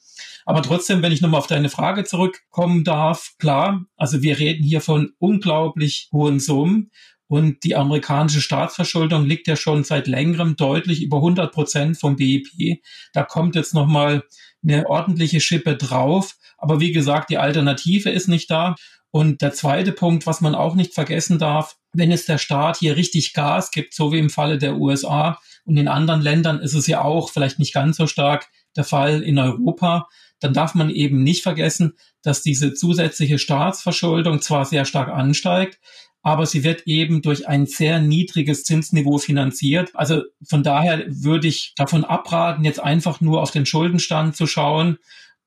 Aber 0.47 0.63
trotzdem, 0.63 1.03
wenn 1.03 1.11
ich 1.11 1.21
nochmal 1.21 1.41
auf 1.41 1.47
deine 1.47 1.69
Frage 1.69 2.03
zurückkommen 2.05 2.83
darf, 2.83 3.35
klar, 3.37 3.85
also 3.95 4.23
wir 4.23 4.39
reden 4.39 4.63
hier 4.63 4.81
von 4.81 5.11
unglaublich 5.19 6.09
hohen 6.11 6.39
Summen. 6.39 6.89
Und 7.29 7.63
die 7.63 7.75
amerikanische 7.75 8.41
Staatsverschuldung 8.41 9.24
liegt 9.24 9.48
ja 9.48 9.55
schon 9.55 9.83
seit 9.83 10.07
längerem 10.07 10.55
deutlich 10.55 11.03
über 11.03 11.17
100 11.17 11.53
Prozent 11.53 12.00
vom 12.00 12.15
BIP. 12.15 12.81
Da 13.13 13.24
kommt 13.24 13.55
jetzt 13.55 13.75
nochmal 13.75 14.24
eine 14.63 14.89
ordentliche 14.89 15.39
Schippe 15.39 15.77
drauf. 15.77 16.36
Aber 16.57 16.79
wie 16.79 16.91
gesagt, 16.91 17.29
die 17.29 17.38
Alternative 17.38 18.09
ist 18.09 18.29
nicht 18.29 18.50
da. 18.50 18.75
Und 19.12 19.41
der 19.41 19.53
zweite 19.53 19.91
Punkt, 19.91 20.25
was 20.25 20.41
man 20.41 20.55
auch 20.55 20.74
nicht 20.74 20.95
vergessen 20.95 21.38
darf, 21.38 21.77
wenn 21.93 22.12
es 22.12 22.25
der 22.25 22.39
Staat 22.39 22.77
hier 22.77 22.95
richtig 22.95 23.33
Gas 23.33 23.69
gibt, 23.69 23.93
so 23.93 24.12
wie 24.12 24.19
im 24.19 24.31
Falle 24.31 24.57
der 24.57 24.77
USA 24.77 25.39
und 25.65 25.77
in 25.77 25.88
anderen 25.88 26.21
Ländern 26.21 26.59
ist 26.59 26.74
es 26.74 26.88
ja 26.88 27.03
auch 27.03 27.29
vielleicht 27.29 27.59
nicht 27.59 27.74
ganz 27.74 27.98
so 27.98 28.07
stark 28.07 28.48
der 28.75 28.83
Fall 28.83 29.21
in 29.21 29.38
Europa, 29.38 30.07
dann 30.39 30.53
darf 30.53 30.74
man 30.74 30.89
eben 30.89 31.24
nicht 31.24 31.43
vergessen, 31.43 31.93
dass 32.21 32.41
diese 32.41 32.74
zusätzliche 32.74 33.39
Staatsverschuldung 33.39 34.41
zwar 34.41 34.65
sehr 34.65 34.86
stark 34.86 35.09
ansteigt, 35.09 35.79
aber 36.21 36.45
sie 36.45 36.63
wird 36.63 36.83
eben 36.85 37.21
durch 37.21 37.47
ein 37.47 37.65
sehr 37.65 37.99
niedriges 37.99 38.63
Zinsniveau 38.63 39.17
finanziert. 39.17 39.91
Also 39.93 40.23
von 40.43 40.63
daher 40.63 41.05
würde 41.07 41.47
ich 41.47 41.73
davon 41.75 42.03
abraten, 42.03 42.65
jetzt 42.65 42.81
einfach 42.81 43.21
nur 43.21 43.41
auf 43.41 43.51
den 43.51 43.65
Schuldenstand 43.65 44.35
zu 44.35 44.45
schauen 44.45 44.97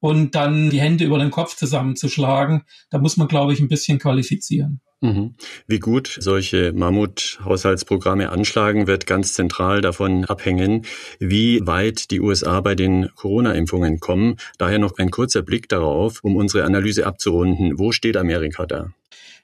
und 0.01 0.35
dann 0.35 0.71
die 0.71 0.81
Hände 0.81 1.05
über 1.05 1.19
den 1.19 1.31
Kopf 1.31 1.57
zusammenzuschlagen. 1.57 2.63
Da 2.91 2.99
muss 2.99 3.17
man, 3.17 3.29
glaube 3.29 3.53
ich, 3.53 3.61
ein 3.61 3.69
bisschen 3.69 3.99
qualifizieren. 3.99 4.81
Mhm. 5.03 5.35
Wie 5.67 5.81
gut 5.81 6.17
solche 6.21 6.73
Mammut-Haushaltsprogramme 6.73 8.31
anschlagen, 8.31 8.87
wird 8.87 9.07
ganz 9.07 9.33
zentral 9.35 9.81
davon 9.81 10.25
abhängen, 10.25 10.87
wie 11.19 11.61
weit 11.67 12.13
die 12.13 12.21
USA 12.21 12.61
bei 12.61 12.77
den 12.77 13.11
Corona-Impfungen 13.17 13.99
kommen. 13.99 14.37
Daher 14.59 14.79
noch 14.79 14.99
ein 14.99 15.11
kurzer 15.11 15.43
Blick 15.43 15.69
darauf, 15.69 16.21
um 16.23 16.37
unsere 16.37 16.65
Analyse 16.65 17.05
abzurunden. 17.05 17.79
Wo 17.81 17.91
steht 17.91 18.17
Amerika 18.17 18.65
da? 18.65 18.93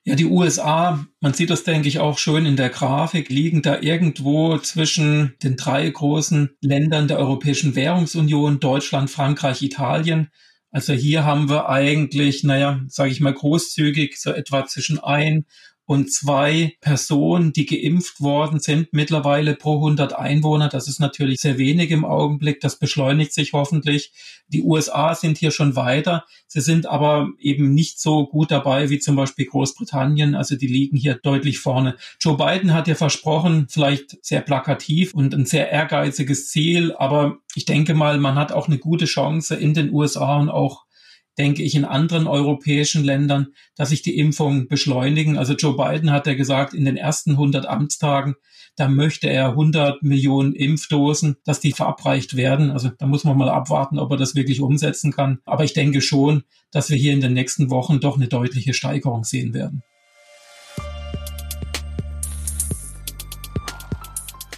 Ja, 0.05 0.15
die 0.15 0.25
USA, 0.25 1.05
man 1.21 1.35
sieht 1.35 1.51
das, 1.51 1.65
denke 1.65 1.89
ich, 1.89 1.99
auch 1.99 2.19
schön 2.19 2.47
in 2.47 2.57
der 2.57 2.71
Grafik, 2.71 3.29
liegen 3.29 3.61
da 3.63 3.81
irgendwo 3.81 4.57
zwischen 4.59 5.35
den 5.43 5.57
drei 5.57 5.89
großen 5.89 6.51
Ländern 6.63 7.09
der 7.09 7.19
Europäischen 7.19 7.75
Währungsunion, 7.75 8.59
Deutschland, 8.61 9.11
Frankreich, 9.11 9.61
Italien. 9.63 10.31
Also 10.71 10.93
hier 10.93 11.25
haben 11.25 11.49
wir 11.49 11.69
eigentlich, 11.69 12.45
naja, 12.45 12.81
sage 12.89 13.11
ich 13.11 13.21
mal 13.21 13.35
großzügig, 13.35 14.19
so 14.19 14.31
etwa 14.31 14.67
zwischen 14.67 14.99
ein 14.99 15.45
und 15.89 16.13
zwei 16.13 16.75
Personen, 16.83 17.55
die 17.55 17.65
geimpft 17.65 18.21
worden 18.21 18.61
sind, 18.61 18.89
mittlerweile 18.93 19.55
pro 19.55 19.77
100 19.77 20.13
Einwohner. 20.13 20.69
Das 20.69 20.87
ist 20.87 21.01
natürlich 21.01 21.41
sehr 21.41 21.57
wenig 21.57 21.91
im 21.91 22.05
Augenblick. 22.05 22.61
Das 22.61 22.79
beschleunigt 22.79 23.33
sich 23.33 23.55
hoffentlich. 23.55 24.13
Die 24.49 24.63
USA 24.63 25.15
sind 25.15 25.39
hier 25.39 25.51
schon 25.51 25.77
weiter. 25.77 26.27
Sie 26.47 26.61
sind 26.61 26.85
aber 26.85 27.29
eben 27.39 27.73
nicht 27.73 28.01
so 28.01 28.27
gut 28.27 28.51
dabei 28.51 28.91
wie 28.91 28.99
zum 28.99 29.17
Beispiel 29.17 29.47
Großbritannien. 29.47 30.35
Also 30.35 30.57
die 30.57 30.67
liegen 30.67 30.99
hier 30.99 31.15
deutlich 31.15 31.59
vorne. 31.59 31.97
Joe 32.21 32.37
Biden 32.37 32.75
hat 32.75 32.87
ja 32.87 32.95
versprochen, 32.95 33.67
vielleicht 33.71 34.23
sehr 34.23 34.43
plakativ 34.43 35.15
und 35.15 35.35
ein 35.35 35.47
sehr 35.47 35.71
ehrgeiziges 35.71 36.51
Ziel. 36.51 36.93
Aber 36.99 37.39
ich 37.55 37.65
denke 37.65 37.95
mal, 37.95 38.19
man 38.19 38.35
hat 38.35 38.53
auch 38.53 38.69
eine 38.69 38.77
gute 38.77 39.07
Chance 39.07 39.55
in 39.55 39.73
den 39.73 39.91
USA 39.91 40.37
und 40.37 40.51
auch 40.51 40.85
denke 41.39 41.63
ich, 41.63 41.75
in 41.75 41.85
anderen 41.85 42.27
europäischen 42.27 43.05
Ländern, 43.05 43.49
dass 43.77 43.91
sich 43.91 44.03
die 44.03 44.19
Impfungen 44.19 44.69
beschleunigen. 44.69 45.39
Also 45.39 45.55
Joe 45.55 45.77
Biden 45.77 46.11
hat 46.11 46.27
ja 46.27 46.35
gesagt, 46.35 46.75
in 46.75 46.85
den 46.85 46.97
ersten 46.97 47.33
100 47.33 47.67
Amtstagen, 47.67 48.35
da 48.77 48.89
möchte 48.89 49.29
er 49.29 49.51
100 49.51 50.03
Millionen 50.03 50.53
Impfdosen, 50.53 51.37
dass 51.45 51.61
die 51.61 51.73
verabreicht 51.73 52.37
werden. 52.37 52.71
Also 52.71 52.91
da 52.97 53.07
muss 53.07 53.25
man 53.25 53.37
mal 53.37 53.49
abwarten, 53.49 53.99
ob 53.99 54.11
er 54.13 54.17
das 54.17 54.35
wirklich 54.35 54.61
umsetzen 54.61 55.13
kann. 55.13 55.39
Aber 55.45 55.65
ich 55.65 55.73
denke 55.73 56.01
schon, 56.01 56.45
dass 56.71 56.91
wir 56.91 56.97
hier 56.97 57.13
in 57.13 57.21
den 57.21 57.33
nächsten 57.33 57.71
Wochen 57.71 58.01
doch 58.01 58.17
eine 58.17 58.29
deutliche 58.29 58.75
Steigerung 58.75 59.25
sehen 59.25 59.55
werden. 59.55 59.83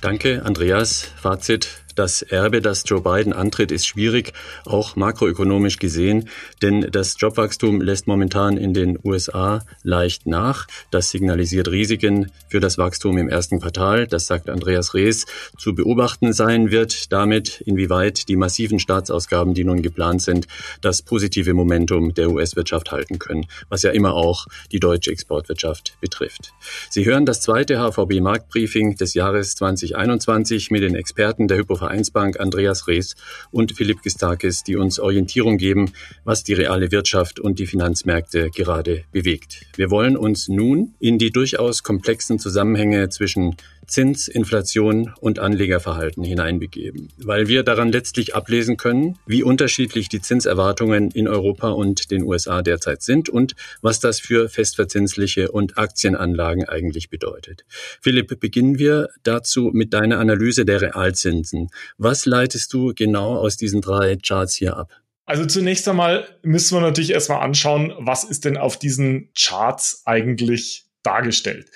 Danke, 0.01 0.43
Andreas. 0.45 1.09
Fazit. 1.17 1.80
Das 1.95 2.23
Erbe, 2.23 2.61
das 2.61 2.85
Joe 2.87 3.01
Biden 3.01 3.33
antritt, 3.33 3.73
ist 3.73 3.87
schwierig, 3.87 4.33
auch 4.65 4.97
makroökonomisch 4.97 5.79
gesehen, 5.79 6.29
denn 6.63 6.83
das 6.91 7.17
Jobwachstum 7.19 7.81
lässt 7.81 8.07
momentan 8.07 8.57
in 8.57 8.75
den 8.75 8.99
USA 9.03 9.65
leicht 9.83 10.27
nach. 10.27 10.67
Das 10.91 11.11
signalisiert 11.11 11.69
Risiken 11.69 12.31
für 12.49 12.61
das 12.61 12.79
Wachstum 12.79 13.19
im 13.19 13.29
ersten 13.29 13.61
Quartal. 13.61 14.07
Das 14.07 14.27
sagt 14.27 14.49
Andreas 14.49 14.95
Rees. 14.95 15.27
Zu 15.59 15.75
beobachten 15.75 16.33
sein 16.33 16.71
wird 16.71 17.13
damit, 17.13 17.61
inwieweit 17.63 18.29
die 18.29 18.37
massiven 18.37 18.79
Staatsausgaben, 18.79 19.55
die 19.55 19.65
nun 19.65 19.83
geplant 19.83 20.23
sind, 20.23 20.47
das 20.81 21.03
positive 21.03 21.55
Momentum 21.55 22.15
der 22.15 22.31
US-Wirtschaft 22.31 22.93
halten 22.93 23.19
können, 23.19 23.47
was 23.69 23.83
ja 23.83 23.91
immer 23.91 24.15
auch 24.15 24.47
die 24.73 24.81
deutsche 24.81 25.11
Exportwirtschaft 25.11 25.97
betrifft. 26.01 26.53
Sie 26.91 27.05
hören 27.05 27.27
das 27.27 27.41
zweite 27.41 27.79
HVB-Marktbriefing 27.79 28.97
des 28.97 29.15
Jahres 29.15 29.55
2021 29.57 30.71
mit 30.71 30.83
den 30.83 30.95
Experten 30.95 31.49
der 31.49 31.59
Hypo 31.59 31.80
Vereinsbank 31.81 32.39
Andreas 32.39 32.87
Rees 32.87 33.17
und 33.51 33.73
Philipp 33.73 34.03
Gistakis, 34.03 34.63
die 34.63 34.77
uns 34.77 35.01
Orientierung 35.01 35.57
geben, 35.57 35.93
was 36.25 36.45
die 36.45 36.53
reale 36.53 36.93
Wirtschaft 36.93 37.41
und 37.41 37.59
die 37.59 37.67
Finanzmärkte 37.67 38.51
gerade 38.51 39.05
bewegt. 39.13 39.67
Wir 39.77 39.91
wollen 39.91 40.17
uns 40.17 40.49
nun 40.49 40.95
in 41.01 41.19
die 41.19 41.31
durchaus 41.31 41.83
komplexen 41.83 42.39
Zusammenhänge 42.39 43.09
zwischen 43.09 43.57
Zins, 43.91 44.29
Inflation 44.29 45.13
und 45.21 45.39
Anlegerverhalten 45.39 46.25
hineinbegeben, 46.25 47.09
weil 47.19 47.49
wir 47.49 47.65
daran 47.65 47.93
letztlich 47.93 48.35
ablesen 48.35 48.77
können, 48.77 49.19
wie 49.27 49.43
unterschiedlich 49.43 50.09
die 50.09 50.21
Zinserwartungen 50.21 51.11
in 51.11 51.29
Europa 51.29 51.71
und 51.71 52.11
den 52.11 52.23
USA 52.23 52.63
derzeit 52.63 53.03
sind 53.03 53.29
und 53.29 53.55
was 53.83 54.01
das 54.01 54.21
für 54.21 54.49
festverzinsliche 54.49 55.51
und 55.51 55.77
Aktienanlagen 55.77 56.69
eigentlich 56.69 57.11
bedeutet. 57.11 57.65
Philipp, 58.01 58.39
beginnen 58.41 58.79
wir 58.79 59.09
dazu 59.25 59.71
mit 59.73 59.93
deiner 59.93 60.19
Analyse 60.19 60.65
der 60.65 60.81
Realzinsen. 60.81 61.69
Was 61.99 62.27
leitest 62.27 62.73
du 62.73 62.93
genau 62.95 63.37
aus 63.37 63.57
diesen 63.57 63.81
drei 63.81 64.17
Charts 64.17 64.55
hier 64.55 64.77
ab? 64.77 64.93
Also 65.27 65.47
zunächst 65.47 65.87
einmal 65.89 66.27
müssen 66.43 66.77
wir 66.77 66.81
natürlich 66.81 67.11
erstmal 67.11 67.43
anschauen, 67.43 67.93
was 67.99 68.25
ist 68.25 68.45
denn 68.45 68.57
auf 68.57 68.79
diesen 68.79 69.31
Charts 69.35 70.03
eigentlich 70.05 70.87
dargestellt 71.03 71.71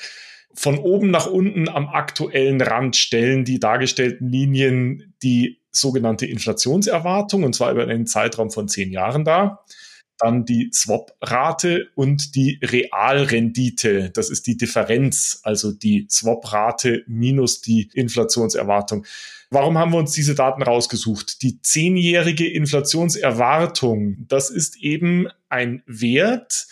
von 0.55 0.79
oben 0.79 1.11
nach 1.11 1.27
unten 1.27 1.69
am 1.69 1.89
aktuellen 1.89 2.61
Rand 2.61 2.97
stellen 2.97 3.45
die 3.45 3.59
dargestellten 3.59 4.29
Linien 4.29 5.15
die 5.23 5.61
sogenannte 5.71 6.27
Inflationserwartung, 6.27 7.43
und 7.43 7.55
zwar 7.55 7.73
über 7.73 7.83
einen 7.83 8.07
Zeitraum 8.07 8.51
von 8.51 8.69
zehn 8.69 8.93
Jahren 8.93 9.25
dar. 9.25 9.65
Dann 10.19 10.45
die 10.45 10.71
Swap-Rate 10.73 11.89
und 11.97 12.37
die 12.37 12.61
Realrendite. 12.63 14.11
Das 14.11 14.31
ist 14.31 14.47
die 14.47 14.57
Differenz, 14.57 15.41
also 15.43 15.73
die 15.73 16.07
Swap-Rate 16.09 17.03
minus 17.09 17.61
die 17.61 17.91
Inflationserwartung. 17.93 19.05
Warum 19.51 19.77
haben 19.77 19.93
wir 19.93 19.99
uns 19.99 20.13
diese 20.13 20.37
Daten 20.37 20.63
rausgesucht? 20.63 21.43
Die 21.43 21.61
zehnjährige 21.61 22.49
Inflationserwartung, 22.49 24.25
das 24.29 24.51
ist 24.51 24.77
eben 24.77 25.27
ein 25.49 25.83
Wert, 25.87 26.69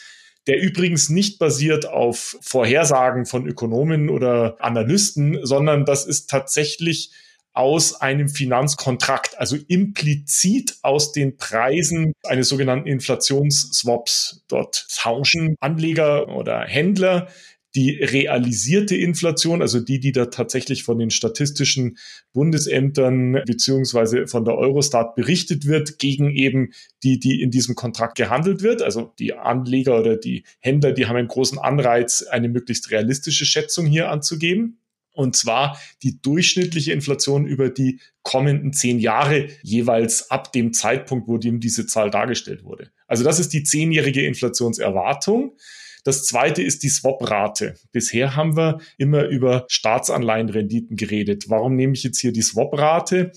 der 0.46 0.60
übrigens 0.60 1.08
nicht 1.08 1.38
basiert 1.38 1.86
auf 1.86 2.36
Vorhersagen 2.40 3.26
von 3.26 3.46
Ökonomen 3.46 4.08
oder 4.10 4.56
Analysten, 4.58 5.38
sondern 5.44 5.84
das 5.84 6.04
ist 6.04 6.28
tatsächlich 6.28 7.10
aus 7.54 8.00
einem 8.00 8.28
Finanzkontrakt, 8.28 9.38
also 9.38 9.56
implizit 9.68 10.76
aus 10.82 11.12
den 11.12 11.36
Preisen 11.36 12.12
eines 12.24 12.48
sogenannten 12.48 12.88
Inflationsswaps. 12.88 14.42
Dort 14.48 14.86
tauschen 14.94 15.56
Anleger 15.60 16.28
oder 16.28 16.60
Händler 16.62 17.28
die 17.74 18.02
realisierte 18.02 18.96
Inflation, 18.96 19.62
also 19.62 19.80
die, 19.80 19.98
die 19.98 20.12
da 20.12 20.26
tatsächlich 20.26 20.84
von 20.84 20.98
den 20.98 21.10
statistischen 21.10 21.96
Bundesämtern 22.32 23.42
beziehungsweise 23.46 24.26
von 24.26 24.44
der 24.44 24.56
Eurostat 24.56 25.14
berichtet 25.14 25.66
wird, 25.66 25.98
gegen 25.98 26.30
eben 26.30 26.72
die, 27.02 27.18
die 27.18 27.40
in 27.40 27.50
diesem 27.50 27.74
Kontrakt 27.74 28.16
gehandelt 28.16 28.62
wird. 28.62 28.82
Also 28.82 29.12
die 29.18 29.34
Anleger 29.34 29.98
oder 29.98 30.16
die 30.16 30.44
Händler, 30.60 30.92
die 30.92 31.06
haben 31.06 31.16
einen 31.16 31.28
großen 31.28 31.58
Anreiz, 31.58 32.22
eine 32.22 32.48
möglichst 32.48 32.90
realistische 32.90 33.46
Schätzung 33.46 33.86
hier 33.86 34.10
anzugeben. 34.10 34.78
Und 35.14 35.36
zwar 35.36 35.78
die 36.02 36.20
durchschnittliche 36.22 36.92
Inflation 36.92 37.46
über 37.46 37.68
die 37.68 38.00
kommenden 38.22 38.72
zehn 38.72 38.98
Jahre 38.98 39.48
jeweils 39.62 40.30
ab 40.30 40.52
dem 40.52 40.72
Zeitpunkt, 40.72 41.28
wo 41.28 41.36
dem 41.36 41.60
diese 41.60 41.86
Zahl 41.86 42.10
dargestellt 42.10 42.64
wurde. 42.64 42.90
Also 43.06 43.24
das 43.24 43.38
ist 43.38 43.52
die 43.52 43.62
zehnjährige 43.62 44.24
Inflationserwartung. 44.26 45.56
Das 46.04 46.24
zweite 46.24 46.62
ist 46.62 46.82
die 46.82 46.88
Swap-Rate. 46.88 47.76
Bisher 47.92 48.34
haben 48.34 48.56
wir 48.56 48.80
immer 48.98 49.26
über 49.26 49.66
Staatsanleihenrenditen 49.68 50.96
geredet. 50.96 51.48
Warum 51.48 51.76
nehme 51.76 51.92
ich 51.92 52.02
jetzt 52.02 52.20
hier 52.20 52.32
die 52.32 52.42
Swap-Rate? 52.42 53.32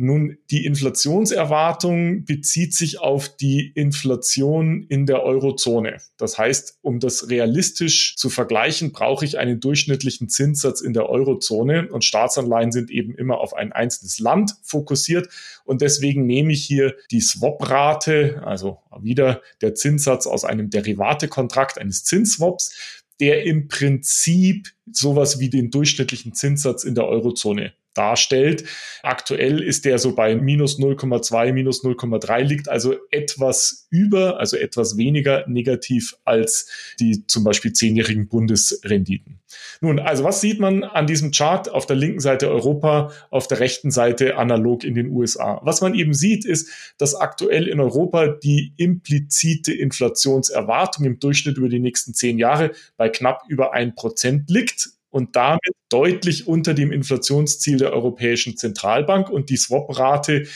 Nun, 0.00 0.38
die 0.48 0.64
Inflationserwartung 0.64 2.24
bezieht 2.24 2.72
sich 2.72 3.00
auf 3.00 3.34
die 3.36 3.72
Inflation 3.74 4.84
in 4.84 5.06
der 5.06 5.24
Eurozone. 5.24 5.96
Das 6.16 6.38
heißt, 6.38 6.78
um 6.82 7.00
das 7.00 7.30
realistisch 7.30 8.14
zu 8.14 8.30
vergleichen, 8.30 8.92
brauche 8.92 9.24
ich 9.24 9.38
einen 9.38 9.58
durchschnittlichen 9.58 10.28
Zinssatz 10.28 10.82
in 10.82 10.92
der 10.92 11.08
Eurozone 11.08 11.88
und 11.90 12.04
Staatsanleihen 12.04 12.70
sind 12.70 12.92
eben 12.92 13.12
immer 13.16 13.40
auf 13.40 13.54
ein 13.54 13.72
einzelnes 13.72 14.20
Land 14.20 14.54
fokussiert 14.62 15.30
und 15.64 15.82
deswegen 15.82 16.26
nehme 16.26 16.52
ich 16.52 16.64
hier 16.64 16.94
die 17.10 17.20
Swap-Rate, 17.20 18.42
also 18.44 18.78
wieder 19.00 19.42
der 19.62 19.74
Zinssatz 19.74 20.28
aus 20.28 20.44
einem 20.44 20.70
Derivatekontrakt 20.70 21.76
eines 21.76 22.04
Zinsswaps, 22.04 23.02
der 23.18 23.42
im 23.42 23.66
Prinzip 23.66 24.68
sowas 24.92 25.40
wie 25.40 25.50
den 25.50 25.72
durchschnittlichen 25.72 26.34
Zinssatz 26.34 26.84
in 26.84 26.94
der 26.94 27.08
Eurozone 27.08 27.72
darstellt. 27.98 28.64
Aktuell 29.02 29.62
ist 29.62 29.84
der 29.84 29.98
so 29.98 30.14
bei 30.14 30.36
minus 30.36 30.78
0,2, 30.78 31.52
minus 31.52 31.84
0,3 31.84 32.42
liegt, 32.42 32.68
also 32.68 32.94
etwas 33.10 33.88
über, 33.90 34.38
also 34.38 34.56
etwas 34.56 34.96
weniger 34.96 35.44
negativ 35.48 36.16
als 36.24 36.70
die 37.00 37.26
zum 37.26 37.44
Beispiel 37.44 37.72
zehnjährigen 37.72 38.28
Bundesrenditen. 38.28 39.40
Nun, 39.80 39.98
also 39.98 40.24
was 40.24 40.40
sieht 40.40 40.60
man 40.60 40.84
an 40.84 41.06
diesem 41.06 41.30
Chart? 41.30 41.70
Auf 41.70 41.86
der 41.86 41.96
linken 41.96 42.20
Seite 42.20 42.48
Europa, 42.50 43.12
auf 43.30 43.48
der 43.48 43.60
rechten 43.60 43.90
Seite 43.90 44.36
analog 44.36 44.84
in 44.84 44.94
den 44.94 45.08
USA. 45.10 45.60
Was 45.64 45.80
man 45.80 45.94
eben 45.94 46.14
sieht, 46.14 46.44
ist, 46.44 46.94
dass 46.98 47.14
aktuell 47.14 47.66
in 47.66 47.80
Europa 47.80 48.28
die 48.28 48.72
implizite 48.76 49.72
Inflationserwartung 49.72 51.04
im 51.04 51.18
Durchschnitt 51.18 51.56
über 51.56 51.68
die 51.68 51.80
nächsten 51.80 52.14
zehn 52.14 52.38
Jahre 52.38 52.72
bei 52.96 53.08
knapp 53.08 53.42
über 53.48 53.72
ein 53.72 53.94
Prozent 53.94 54.50
liegt 54.50 54.90
und 55.10 55.36
damit 55.36 55.60
deutlich 55.88 56.46
unter 56.46 56.74
dem 56.74 56.92
Inflationsziel 56.92 57.78
der 57.78 57.92
Europäischen 57.92 58.56
Zentralbank 58.56 59.30
und 59.30 59.50
die 59.50 59.56
Swap-Rate 59.56 60.46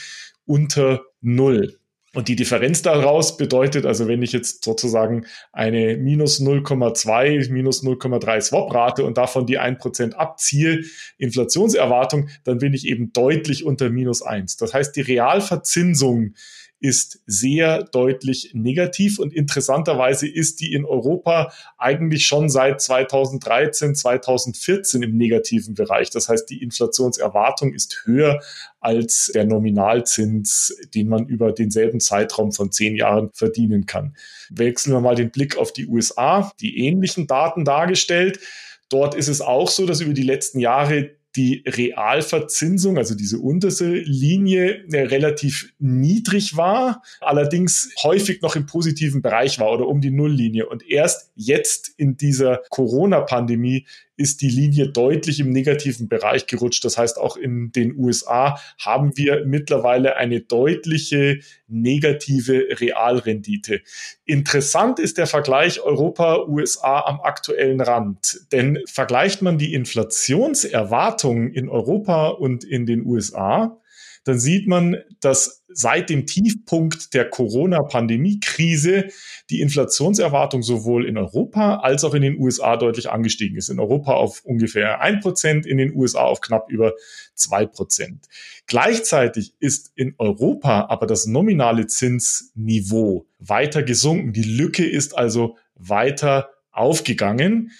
unter 0.45 1.01
Null. 1.21 1.79
Und 2.15 2.27
die 2.27 2.35
Differenz 2.35 2.83
daraus 2.83 3.37
bedeutet, 3.37 3.87
also 3.87 4.07
wenn 4.07 4.21
ich 4.21 4.33
jetzt 4.33 4.63
sozusagen 4.63 5.25
eine 5.51 5.97
minus 5.97 6.39
0,2, 6.39 7.51
minus 7.51 7.83
0,3 7.83 8.39
Swap-Rate 8.39 9.03
und 9.03 9.17
davon 9.17 9.47
die 9.47 9.59
1% 9.59 10.13
abziehe, 10.13 10.83
Inflationserwartung, 11.17 12.29
dann 12.43 12.59
bin 12.59 12.73
ich 12.73 12.87
eben 12.87 13.13
deutlich 13.13 13.65
unter 13.65 13.89
minus 13.89 14.21
1. 14.21 14.57
Das 14.57 14.75
heißt, 14.75 14.95
die 14.95 15.01
Realverzinsung 15.01 16.35
ist 16.83 17.21
sehr 17.25 17.85
deutlich 17.85 18.51
negativ 18.53 19.17
und 19.17 19.33
interessanterweise 19.33 20.27
ist 20.27 20.59
die 20.59 20.73
in 20.73 20.83
Europa 20.83 21.53
eigentlich 21.77 22.25
schon 22.25 22.49
seit 22.49 22.81
2013, 22.81 23.95
2014 23.95 25.01
im 25.01 25.15
negativen 25.15 25.75
Bereich. 25.75 26.09
Das 26.09 26.27
heißt, 26.27 26.49
die 26.49 26.61
Inflationserwartung 26.61 27.73
ist 27.73 28.01
höher 28.03 28.41
als 28.81 29.31
der 29.33 29.45
Nominalzins, 29.45 30.75
den 30.93 31.07
man 31.07 31.25
über 31.25 31.53
denselben 31.53 32.01
Zeitraum 32.01 32.51
von 32.51 32.69
zehn 32.69 32.97
Jahren 32.97 33.29
verdienen 33.33 33.85
kann. 33.85 34.17
Wechseln 34.49 34.91
wir 34.91 34.99
mal 34.99 35.15
den 35.15 35.31
Blick 35.31 35.55
auf 35.55 35.71
die 35.71 35.87
USA, 35.87 36.51
die 36.59 36.79
ähnlichen 36.85 37.27
Daten 37.27 37.63
dargestellt. 37.63 38.41
Dort 38.89 39.15
ist 39.15 39.29
es 39.29 39.39
auch 39.39 39.69
so, 39.69 39.85
dass 39.85 40.01
über 40.01 40.13
die 40.13 40.21
letzten 40.21 40.59
Jahre 40.59 41.11
die 41.35 41.63
Realverzinsung, 41.65 42.97
also 42.97 43.15
diese 43.15 43.39
unterste 43.39 43.91
Linie, 43.91 44.85
äh, 44.91 45.01
relativ 45.01 45.73
niedrig 45.79 46.55
war, 46.57 47.01
allerdings 47.21 47.91
häufig 48.03 48.41
noch 48.41 48.55
im 48.55 48.65
positiven 48.65 49.21
Bereich 49.21 49.59
war 49.59 49.71
oder 49.71 49.87
um 49.87 50.01
die 50.01 50.11
Nulllinie. 50.11 50.67
Und 50.67 50.87
erst 50.87 51.31
jetzt 51.35 51.89
in 51.97 52.17
dieser 52.17 52.61
Corona-Pandemie 52.69 53.85
ist 54.15 54.41
die 54.41 54.49
Linie 54.49 54.89
deutlich 54.89 55.39
im 55.39 55.49
negativen 55.49 56.07
Bereich 56.07 56.47
gerutscht. 56.47 56.85
Das 56.85 56.97
heißt, 56.97 57.17
auch 57.17 57.37
in 57.37 57.71
den 57.71 57.97
USA 57.97 58.59
haben 58.79 59.17
wir 59.17 59.45
mittlerweile 59.45 60.17
eine 60.17 60.41
deutliche 60.41 61.39
negative 61.67 62.67
Realrendite. 62.79 63.81
Interessant 64.25 64.99
ist 64.99 65.17
der 65.17 65.27
Vergleich 65.27 65.81
Europa-USA 65.81 67.01
am 67.01 67.21
aktuellen 67.21 67.81
Rand. 67.81 68.41
Denn 68.51 68.79
vergleicht 68.85 69.41
man 69.41 69.57
die 69.57 69.73
Inflationserwartungen 69.73 71.51
in 71.51 71.69
Europa 71.69 72.27
und 72.27 72.63
in 72.63 72.85
den 72.85 73.05
USA, 73.05 73.79
dann 74.23 74.39
sieht 74.39 74.67
man, 74.67 74.97
dass 75.19 75.63
seit 75.67 76.09
dem 76.09 76.25
Tiefpunkt 76.25 77.13
der 77.13 77.29
Corona-Pandemie-Krise 77.29 79.09
die 79.49 79.61
Inflationserwartung 79.61 80.63
sowohl 80.63 81.05
in 81.05 81.17
Europa 81.17 81.77
als 81.77 82.03
auch 82.03 82.13
in 82.13 82.21
den 82.21 82.39
USA 82.39 82.77
deutlich 82.77 83.09
angestiegen 83.09 83.57
ist. 83.57 83.69
In 83.69 83.79
Europa 83.79 84.13
auf 84.13 84.43
ungefähr 84.45 85.01
ein 85.01 85.19
Prozent, 85.19 85.65
in 85.65 85.77
den 85.77 85.93
USA 85.93 86.21
auf 86.21 86.41
knapp 86.41 86.69
über 86.69 86.93
zwei 87.33 87.65
Prozent. 87.65 88.27
Gleichzeitig 88.67 89.53
ist 89.59 89.91
in 89.95 90.15
Europa 90.17 90.87
aber 90.89 91.05
das 91.05 91.25
nominale 91.25 91.87
Zinsniveau 91.87 93.25
weiter 93.39 93.83
gesunken. 93.83 94.31
Die 94.31 94.43
Lücke 94.43 94.85
ist 94.85 95.17
also 95.17 95.57
weiter 95.75 96.49
aufgegangen 96.71 97.71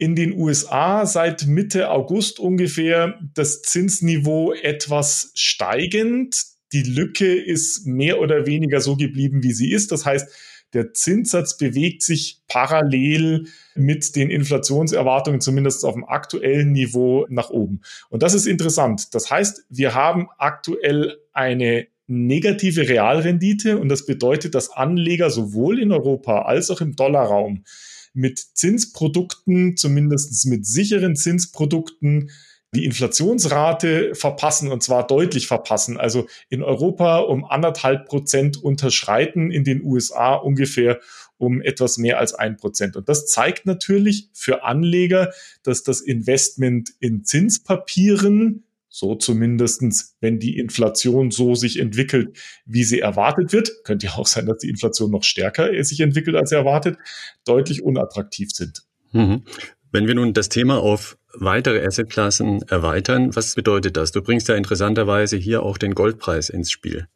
in 0.00 0.16
den 0.16 0.32
USA 0.32 1.04
seit 1.04 1.46
Mitte 1.46 1.90
August 1.90 2.40
ungefähr 2.40 3.20
das 3.34 3.60
Zinsniveau 3.60 4.54
etwas 4.54 5.30
steigend. 5.34 6.42
Die 6.72 6.82
Lücke 6.82 7.34
ist 7.34 7.86
mehr 7.86 8.18
oder 8.18 8.46
weniger 8.46 8.80
so 8.80 8.96
geblieben, 8.96 9.42
wie 9.42 9.52
sie 9.52 9.70
ist. 9.70 9.92
Das 9.92 10.06
heißt, 10.06 10.26
der 10.72 10.94
Zinssatz 10.94 11.58
bewegt 11.58 12.02
sich 12.02 12.40
parallel 12.48 13.48
mit 13.74 14.16
den 14.16 14.30
Inflationserwartungen, 14.30 15.42
zumindest 15.42 15.84
auf 15.84 15.94
dem 15.94 16.08
aktuellen 16.08 16.72
Niveau, 16.72 17.26
nach 17.28 17.50
oben. 17.50 17.82
Und 18.08 18.22
das 18.22 18.32
ist 18.32 18.46
interessant. 18.46 19.14
Das 19.14 19.30
heißt, 19.30 19.66
wir 19.68 19.94
haben 19.94 20.28
aktuell 20.38 21.18
eine 21.34 21.88
negative 22.06 22.88
Realrendite 22.88 23.78
und 23.78 23.90
das 23.90 24.06
bedeutet, 24.06 24.54
dass 24.54 24.70
Anleger 24.70 25.28
sowohl 25.28 25.78
in 25.78 25.92
Europa 25.92 26.42
als 26.42 26.70
auch 26.70 26.80
im 26.80 26.96
Dollarraum 26.96 27.64
mit 28.12 28.38
Zinsprodukten, 28.38 29.76
zumindest 29.76 30.46
mit 30.46 30.66
sicheren 30.66 31.16
Zinsprodukten, 31.16 32.30
die 32.74 32.84
Inflationsrate 32.84 34.14
verpassen 34.14 34.70
und 34.70 34.82
zwar 34.82 35.06
deutlich 35.06 35.48
verpassen. 35.48 35.96
Also 35.96 36.28
in 36.48 36.62
Europa 36.62 37.18
um 37.18 37.44
anderthalb 37.44 38.06
Prozent 38.06 38.62
unterschreiten, 38.62 39.50
in 39.50 39.64
den 39.64 39.82
USA 39.82 40.34
ungefähr 40.34 41.00
um 41.36 41.62
etwas 41.62 41.98
mehr 41.98 42.18
als 42.18 42.34
ein 42.34 42.56
Prozent. 42.56 42.96
Und 42.96 43.08
das 43.08 43.26
zeigt 43.26 43.66
natürlich 43.66 44.28
für 44.32 44.62
Anleger, 44.62 45.32
dass 45.62 45.82
das 45.82 46.00
Investment 46.00 46.92
in 47.00 47.24
Zinspapieren 47.24 48.64
so 48.90 49.14
zumindestens, 49.14 50.16
wenn 50.20 50.40
die 50.40 50.58
Inflation 50.58 51.30
so 51.30 51.54
sich 51.54 51.78
entwickelt, 51.78 52.36
wie 52.66 52.84
sie 52.84 52.98
erwartet 52.98 53.52
wird, 53.52 53.70
könnte 53.84 54.06
ja 54.06 54.14
auch 54.14 54.26
sein, 54.26 54.46
dass 54.46 54.58
die 54.58 54.68
Inflation 54.68 55.12
noch 55.12 55.22
stärker 55.22 55.70
sich 55.84 56.00
entwickelt 56.00 56.36
als 56.36 56.52
erwartet, 56.52 56.98
deutlich 57.46 57.82
unattraktiv 57.82 58.50
sind. 58.52 58.82
Mhm. 59.12 59.44
Wenn 59.92 60.06
wir 60.06 60.14
nun 60.14 60.34
das 60.34 60.48
Thema 60.48 60.78
auf 60.78 61.16
weitere 61.32 61.84
Assetklassen 61.86 62.62
erweitern, 62.62 63.34
was 63.34 63.54
bedeutet 63.54 63.96
das? 63.96 64.12
Du 64.12 64.22
bringst 64.22 64.48
ja 64.48 64.56
interessanterweise 64.56 65.36
hier 65.36 65.62
auch 65.62 65.78
den 65.78 65.94
Goldpreis 65.94 66.48
ins 66.48 66.70
Spiel. 66.70 67.06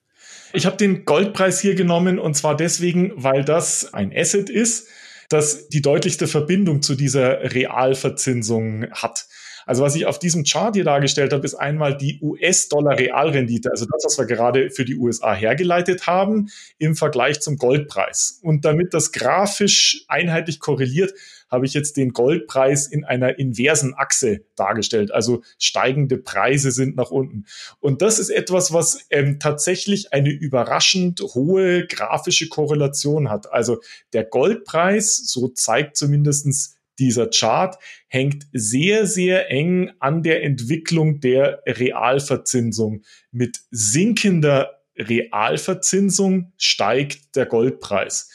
Ich 0.52 0.66
habe 0.66 0.76
den 0.76 1.04
Goldpreis 1.04 1.60
hier 1.60 1.74
genommen 1.74 2.20
und 2.20 2.34
zwar 2.34 2.56
deswegen, 2.56 3.12
weil 3.16 3.44
das 3.44 3.92
ein 3.92 4.12
Asset 4.14 4.48
ist, 4.48 4.88
das 5.28 5.68
die 5.68 5.82
deutlichste 5.82 6.28
Verbindung 6.28 6.82
zu 6.82 6.94
dieser 6.94 7.52
Realverzinsung 7.54 8.86
hat. 8.92 9.26
Also 9.66 9.82
was 9.82 9.94
ich 9.94 10.06
auf 10.06 10.18
diesem 10.18 10.44
Chart 10.44 10.74
hier 10.74 10.84
dargestellt 10.84 11.32
habe, 11.32 11.44
ist 11.44 11.54
einmal 11.54 11.96
die 11.96 12.18
US-Dollar-Realrendite, 12.20 13.70
also 13.70 13.86
das, 13.86 14.04
was 14.04 14.18
wir 14.18 14.26
gerade 14.26 14.70
für 14.70 14.84
die 14.84 14.96
USA 14.96 15.34
hergeleitet 15.34 16.06
haben, 16.06 16.48
im 16.78 16.96
Vergleich 16.96 17.40
zum 17.40 17.56
Goldpreis. 17.56 18.40
Und 18.42 18.64
damit 18.64 18.94
das 18.94 19.12
grafisch 19.12 20.04
einheitlich 20.08 20.60
korreliert, 20.60 21.12
habe 21.54 21.66
ich 21.66 21.74
jetzt 21.74 21.96
den 21.96 22.12
Goldpreis 22.12 22.86
in 22.86 23.04
einer 23.04 23.38
inversen 23.38 23.94
Achse 23.94 24.40
dargestellt. 24.56 25.12
Also 25.12 25.42
steigende 25.58 26.18
Preise 26.18 26.72
sind 26.72 26.96
nach 26.96 27.10
unten. 27.10 27.46
Und 27.80 28.02
das 28.02 28.18
ist 28.18 28.30
etwas, 28.30 28.72
was 28.72 29.06
ähm, 29.10 29.38
tatsächlich 29.38 30.12
eine 30.12 30.30
überraschend 30.30 31.20
hohe 31.20 31.86
grafische 31.86 32.48
Korrelation 32.48 33.30
hat. 33.30 33.52
Also 33.52 33.80
der 34.12 34.24
Goldpreis, 34.24 35.16
so 35.16 35.48
zeigt 35.48 35.96
zumindestens 35.96 36.76
dieser 36.98 37.28
Chart 37.28 37.76
hängt 38.08 38.46
sehr, 38.52 39.06
sehr 39.06 39.50
eng 39.50 39.92
an 39.98 40.22
der 40.22 40.42
Entwicklung 40.42 41.20
der 41.20 41.62
Realverzinsung. 41.66 43.02
Mit 43.30 43.60
sinkender 43.70 44.80
Realverzinsung 44.96 46.52
steigt 46.56 47.36
der 47.36 47.46
Goldpreis. 47.46 48.30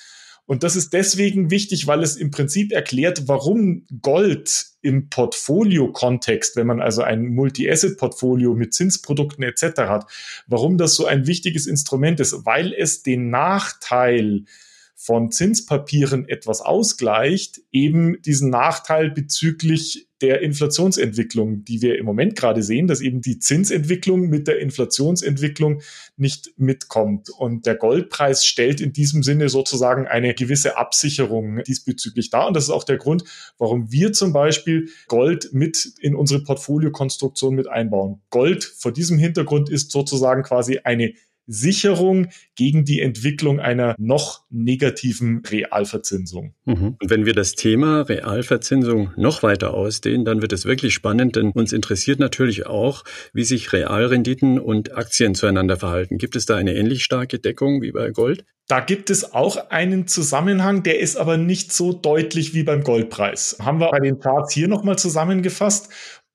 Und 0.49 0.63
das 0.63 0.75
ist 0.75 0.93
deswegen 0.93 1.51
wichtig, 1.51 1.85
weil 1.85 2.01
es 2.01 2.15
im 2.15 2.31
Prinzip 2.31 2.71
erklärt, 2.71 3.27
warum 3.27 3.85
Gold 4.01 4.65
im 4.81 5.07
Portfolio-Kontext, 5.07 6.55
wenn 6.55 6.65
man 6.65 6.81
also 6.81 7.03
ein 7.03 7.27
Multi-Asset-Portfolio 7.27 8.55
mit 8.55 8.73
Zinsprodukten 8.73 9.43
etc. 9.43 9.81
hat, 9.81 10.11
warum 10.47 10.79
das 10.79 10.95
so 10.95 11.05
ein 11.05 11.27
wichtiges 11.27 11.67
Instrument 11.67 12.19
ist, 12.19 12.47
weil 12.47 12.73
es 12.73 13.03
den 13.03 13.29
Nachteil 13.29 14.45
von 15.01 15.31
Zinspapieren 15.31 16.27
etwas 16.27 16.59
ausgleicht, 16.59 17.61
eben 17.71 18.21
diesen 18.21 18.49
Nachteil 18.49 19.09
bezüglich 19.09 20.09
der 20.21 20.41
Inflationsentwicklung, 20.41 21.63
die 21.63 21.81
wir 21.81 21.97
im 21.97 22.05
Moment 22.05 22.35
gerade 22.35 22.61
sehen, 22.61 22.87
dass 22.87 22.99
eben 22.99 23.21
die 23.21 23.39
Zinsentwicklung 23.39 24.27
mit 24.27 24.49
der 24.49 24.59
Inflationsentwicklung 24.59 25.81
nicht 26.17 26.51
mitkommt. 26.57 27.29
Und 27.29 27.65
der 27.65 27.75
Goldpreis 27.75 28.45
stellt 28.45 28.81
in 28.81 28.91
diesem 28.91 29.23
Sinne 29.23 29.47
sozusagen 29.47 30.05
eine 30.05 30.33
gewisse 30.33 30.75
Absicherung 30.75 31.63
diesbezüglich 31.63 32.29
dar. 32.29 32.47
Und 32.47 32.55
das 32.57 32.65
ist 32.65 32.69
auch 32.71 32.83
der 32.83 32.97
Grund, 32.97 33.23
warum 33.57 33.93
wir 33.93 34.11
zum 34.11 34.33
Beispiel 34.33 34.89
Gold 35.07 35.53
mit 35.53 35.93
in 36.01 36.13
unsere 36.13 36.43
Portfoliokonstruktion 36.43 37.55
mit 37.55 37.69
einbauen. 37.69 38.21
Gold 38.31 38.65
vor 38.65 38.91
diesem 38.91 39.17
Hintergrund 39.17 39.69
ist 39.69 39.91
sozusagen 39.91 40.43
quasi 40.43 40.79
eine 40.83 41.13
Sicherung 41.51 42.27
gegen 42.55 42.85
die 42.85 43.01
Entwicklung 43.01 43.59
einer 43.59 43.95
noch 43.97 44.43
negativen 44.51 45.41
Realverzinsung. 45.45 46.53
Mhm. 46.65 46.95
Und 47.01 47.09
wenn 47.09 47.25
wir 47.25 47.33
das 47.33 47.55
Thema 47.55 48.01
Realverzinsung 48.01 49.11
noch 49.17 49.41
weiter 49.41 49.73
ausdehnen, 49.73 50.25
dann 50.25 50.43
wird 50.43 50.53
es 50.53 50.65
wirklich 50.65 50.93
spannend, 50.93 51.35
denn 51.35 51.51
uns 51.51 51.73
interessiert 51.73 52.19
natürlich 52.19 52.67
auch, 52.67 53.03
wie 53.33 53.43
sich 53.43 53.73
Realrenditen 53.73 54.59
und 54.59 54.95
Aktien 54.95 55.33
zueinander 55.33 55.77
verhalten. 55.77 56.19
Gibt 56.19 56.35
es 56.35 56.45
da 56.45 56.55
eine 56.55 56.75
ähnlich 56.75 57.03
starke 57.03 57.39
Deckung 57.39 57.81
wie 57.81 57.91
bei 57.91 58.11
Gold? 58.11 58.45
Da 58.69 58.81
gibt 58.81 59.09
es 59.09 59.33
auch 59.33 59.71
einen 59.71 60.05
Zusammenhang, 60.05 60.83
der 60.83 60.99
ist 60.99 61.15
aber 61.15 61.37
nicht 61.37 61.73
so 61.73 61.91
deutlich 61.91 62.53
wie 62.53 62.61
beim 62.61 62.83
Goldpreis. 62.83 63.57
Haben 63.59 63.79
wir 63.79 63.89
bei 63.89 63.99
den 63.99 64.19
Charts 64.19 64.53
hier 64.53 64.67
nochmal 64.67 64.99
zusammengefasst. 64.99 65.89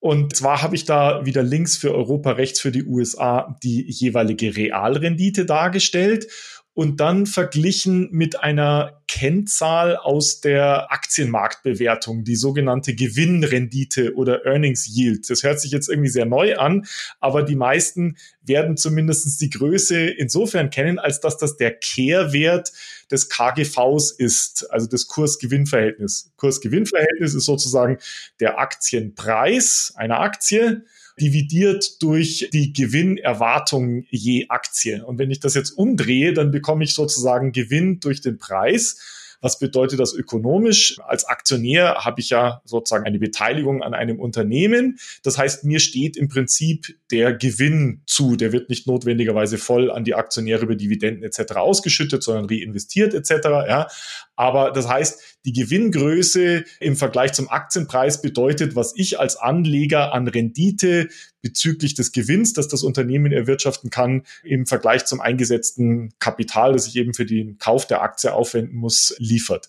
Und 0.05 0.37
zwar 0.37 0.61
habe 0.61 0.77
ich 0.77 0.85
da 0.85 1.25
wieder 1.25 1.43
links 1.43 1.79
für 1.79 1.95
Europa, 1.95 2.33
rechts 2.33 2.61
für 2.61 2.71
die 2.71 2.85
USA 2.85 3.57
die 3.63 3.87
jeweilige 3.89 4.55
Realrendite 4.55 5.47
dargestellt 5.47 6.27
und 6.75 6.99
dann 6.99 7.27
verglichen 7.27 8.09
mit 8.11 8.41
einer 8.41 9.01
Kennzahl 9.07 9.97
aus 9.97 10.41
der 10.41 10.91
Aktienmarktbewertung, 10.93 12.25
die 12.25 12.35
sogenannte 12.35 12.97
Gewinnrendite 12.97 14.15
oder 14.17 14.45
Earnings 14.45 14.89
Yield. 14.89 15.31
Das 15.31 15.45
hört 15.45 15.61
sich 15.61 15.71
jetzt 15.71 15.89
irgendwie 15.89 16.09
sehr 16.09 16.27
neu 16.27 16.57
an, 16.57 16.85
aber 17.21 17.45
die 17.45 17.55
meisten 17.55 18.17
werden 18.43 18.77
zumindest 18.77 19.41
die 19.41 19.51
Größe 19.51 20.01
insofern 20.01 20.71
kennen, 20.71 20.99
als 20.99 21.21
dass 21.21 21.39
das 21.39 21.57
der 21.57 21.73
Kehrwert 21.73 22.73
des 23.09 23.29
KGVs 23.29 24.11
ist, 24.11 24.69
also 24.73 24.89
das 24.89 25.07
Kurs-Gewinn-Verhältnis. 25.07 26.33
Kurs-Gewinn-Verhältnis 26.37 27.35
ist 27.35 27.45
sozusagen 27.45 27.99
der 28.41 28.59
Aktienpreis 28.59 29.93
einer 29.97 30.19
Aktie 30.19 30.83
dividiert 31.21 32.03
durch 32.03 32.49
die 32.53 32.73
Gewinnerwartung 32.73 34.05
je 34.11 34.49
Aktie. 34.49 35.05
Und 35.05 35.19
wenn 35.19 35.31
ich 35.31 35.41
das 35.41 35.55
jetzt 35.55 35.71
umdrehe, 35.71 36.33
dann 36.33 36.51
bekomme 36.51 36.85
ich 36.85 36.95
sozusagen 36.95 37.53
Gewinn 37.53 38.01
durch 38.01 38.21
den 38.21 38.39
Preis. 38.39 38.99
Was 39.45 39.59
bedeutet 39.59 40.01
das 40.01 40.15
ökonomisch? 40.15 40.97
Als 41.07 41.27
Aktionär 41.27 41.97
habe 41.97 42.19
ich 42.19 42.31
ja 42.31 42.63
sozusagen 42.65 43.05
eine 43.05 43.19
Beteiligung 43.19 43.83
an 43.83 43.93
einem 43.93 44.19
Unternehmen. 44.19 44.99
Das 45.23 45.37
heißt, 45.37 45.65
mir 45.65 45.81
steht 45.81 46.17
im 46.17 46.29
Prinzip 46.29 46.97
der 47.11 47.35
Gewinn 47.35 48.01
zu. 48.07 48.37
Der 48.37 48.53
wird 48.53 48.71
nicht 48.71 48.87
notwendigerweise 48.87 49.59
voll 49.59 49.91
an 49.91 50.03
die 50.03 50.15
Aktionäre 50.15 50.63
über 50.63 50.77
Dividenden 50.77 51.25
etc. 51.25 51.57
ausgeschüttet, 51.57 52.23
sondern 52.23 52.47
reinvestiert 52.47 53.13
etc. 53.13 53.47
Ja. 53.69 53.89
Aber 54.35 54.71
das 54.71 54.89
heißt, 54.89 55.21
die 55.45 55.53
Gewinngröße 55.53 56.65
im 56.81 56.97
Vergleich 56.97 57.35
zum 57.35 57.51
Aktienpreis 57.51 58.23
bedeutet, 58.23 58.75
was 58.77 58.95
ich 58.97 59.21
als 59.21 59.37
Anleger 59.37 60.15
an 60.15 60.27
Rendite 60.27 61.09
bezüglich 61.45 61.95
des 61.95 62.11
Gewinns, 62.11 62.55
das 62.55 62.69
das 62.69 62.83
Unternehmen 62.83 63.31
erwirtschaften 63.31 63.91
kann, 63.91 64.23
im 64.43 64.67
Vergleich 64.67 65.05
zum 65.05 65.21
eingesetzten 65.21 66.15
Kapital, 66.19 66.73
das 66.73 66.89
ich 66.89 66.97
eben 66.97 67.13
für 67.13 67.27
den 67.27 67.59
Kauf 67.59 67.87
der 67.87 68.03
Aktie 68.03 68.33
aufwenden 68.33 68.77
muss, 68.77 69.15
liefert. 69.19 69.69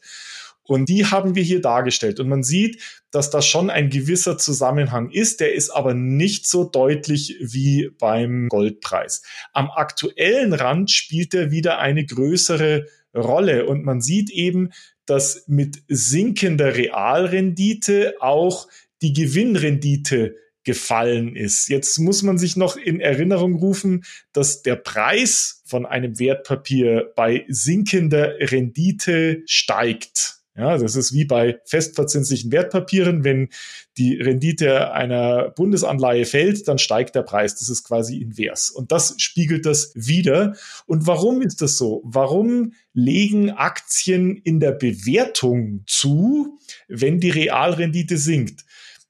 Und 0.63 0.89
die 0.89 1.05
haben 1.05 1.35
wir 1.35 1.43
hier 1.43 1.61
dargestellt. 1.61 2.19
Und 2.19 2.29
man 2.29 2.43
sieht, 2.43 2.81
dass 3.11 3.29
das 3.29 3.45
schon 3.45 3.69
ein 3.69 3.89
gewisser 3.89 4.37
Zusammenhang 4.37 5.11
ist. 5.11 5.41
Der 5.41 5.53
ist 5.53 5.69
aber 5.69 5.93
nicht 5.93 6.47
so 6.47 6.63
deutlich 6.63 7.37
wie 7.39 7.91
beim 7.99 8.47
Goldpreis. 8.47 9.21
Am 9.53 9.69
aktuellen 9.69 10.53
Rand 10.53 10.89
spielt 10.89 11.35
er 11.35 11.51
wieder 11.51 11.77
eine 11.77 12.05
größere 12.05 12.87
Rolle. 13.13 13.67
Und 13.67 13.83
man 13.83 14.01
sieht 14.01 14.31
eben, 14.31 14.71
dass 15.05 15.43
mit 15.45 15.83
sinkender 15.87 16.75
Realrendite 16.75 18.15
auch 18.21 18.67
die 19.03 19.13
Gewinnrendite 19.13 20.35
gefallen 20.65 21.35
ist. 21.35 21.69
Jetzt 21.69 21.97
muss 21.99 22.23
man 22.23 22.37
sich 22.37 22.57
noch 22.57 22.75
in 22.75 22.99
Erinnerung 22.99 23.55
rufen, 23.55 24.03
dass 24.33 24.63
der 24.63 24.75
Preis 24.75 25.61
von 25.65 25.85
einem 25.85 26.19
Wertpapier 26.19 27.13
bei 27.15 27.45
sinkender 27.47 28.33
Rendite 28.39 29.43
steigt. 29.45 30.35
Ja, 30.57 30.77
das 30.77 30.95
ist 30.95 31.11
wie 31.11 31.25
bei 31.25 31.59
festverzinslichen 31.65 32.49
Wertpapieren. 32.49 33.25
Wenn 33.25 33.49
die 33.97 34.15
Rendite 34.15 34.93
einer 34.93 35.49
Bundesanleihe 35.49 36.25
fällt, 36.25 36.69
dann 36.69 36.77
steigt 36.77 37.13
der 37.13 37.23
Preis. 37.23 37.55
Das 37.55 37.67
ist 37.67 37.83
quasi 37.83 38.21
invers. 38.21 38.69
Und 38.69 38.93
das 38.93 39.15
spiegelt 39.17 39.65
das 39.65 39.91
wieder. 39.95 40.55
Und 40.85 41.07
warum 41.07 41.41
ist 41.41 41.61
das 41.61 41.77
so? 41.77 42.01
Warum 42.05 42.71
legen 42.93 43.51
Aktien 43.51 44.37
in 44.37 44.61
der 44.61 44.71
Bewertung 44.71 45.83
zu, 45.87 46.57
wenn 46.87 47.19
die 47.19 47.31
Realrendite 47.31 48.17
sinkt? 48.17 48.63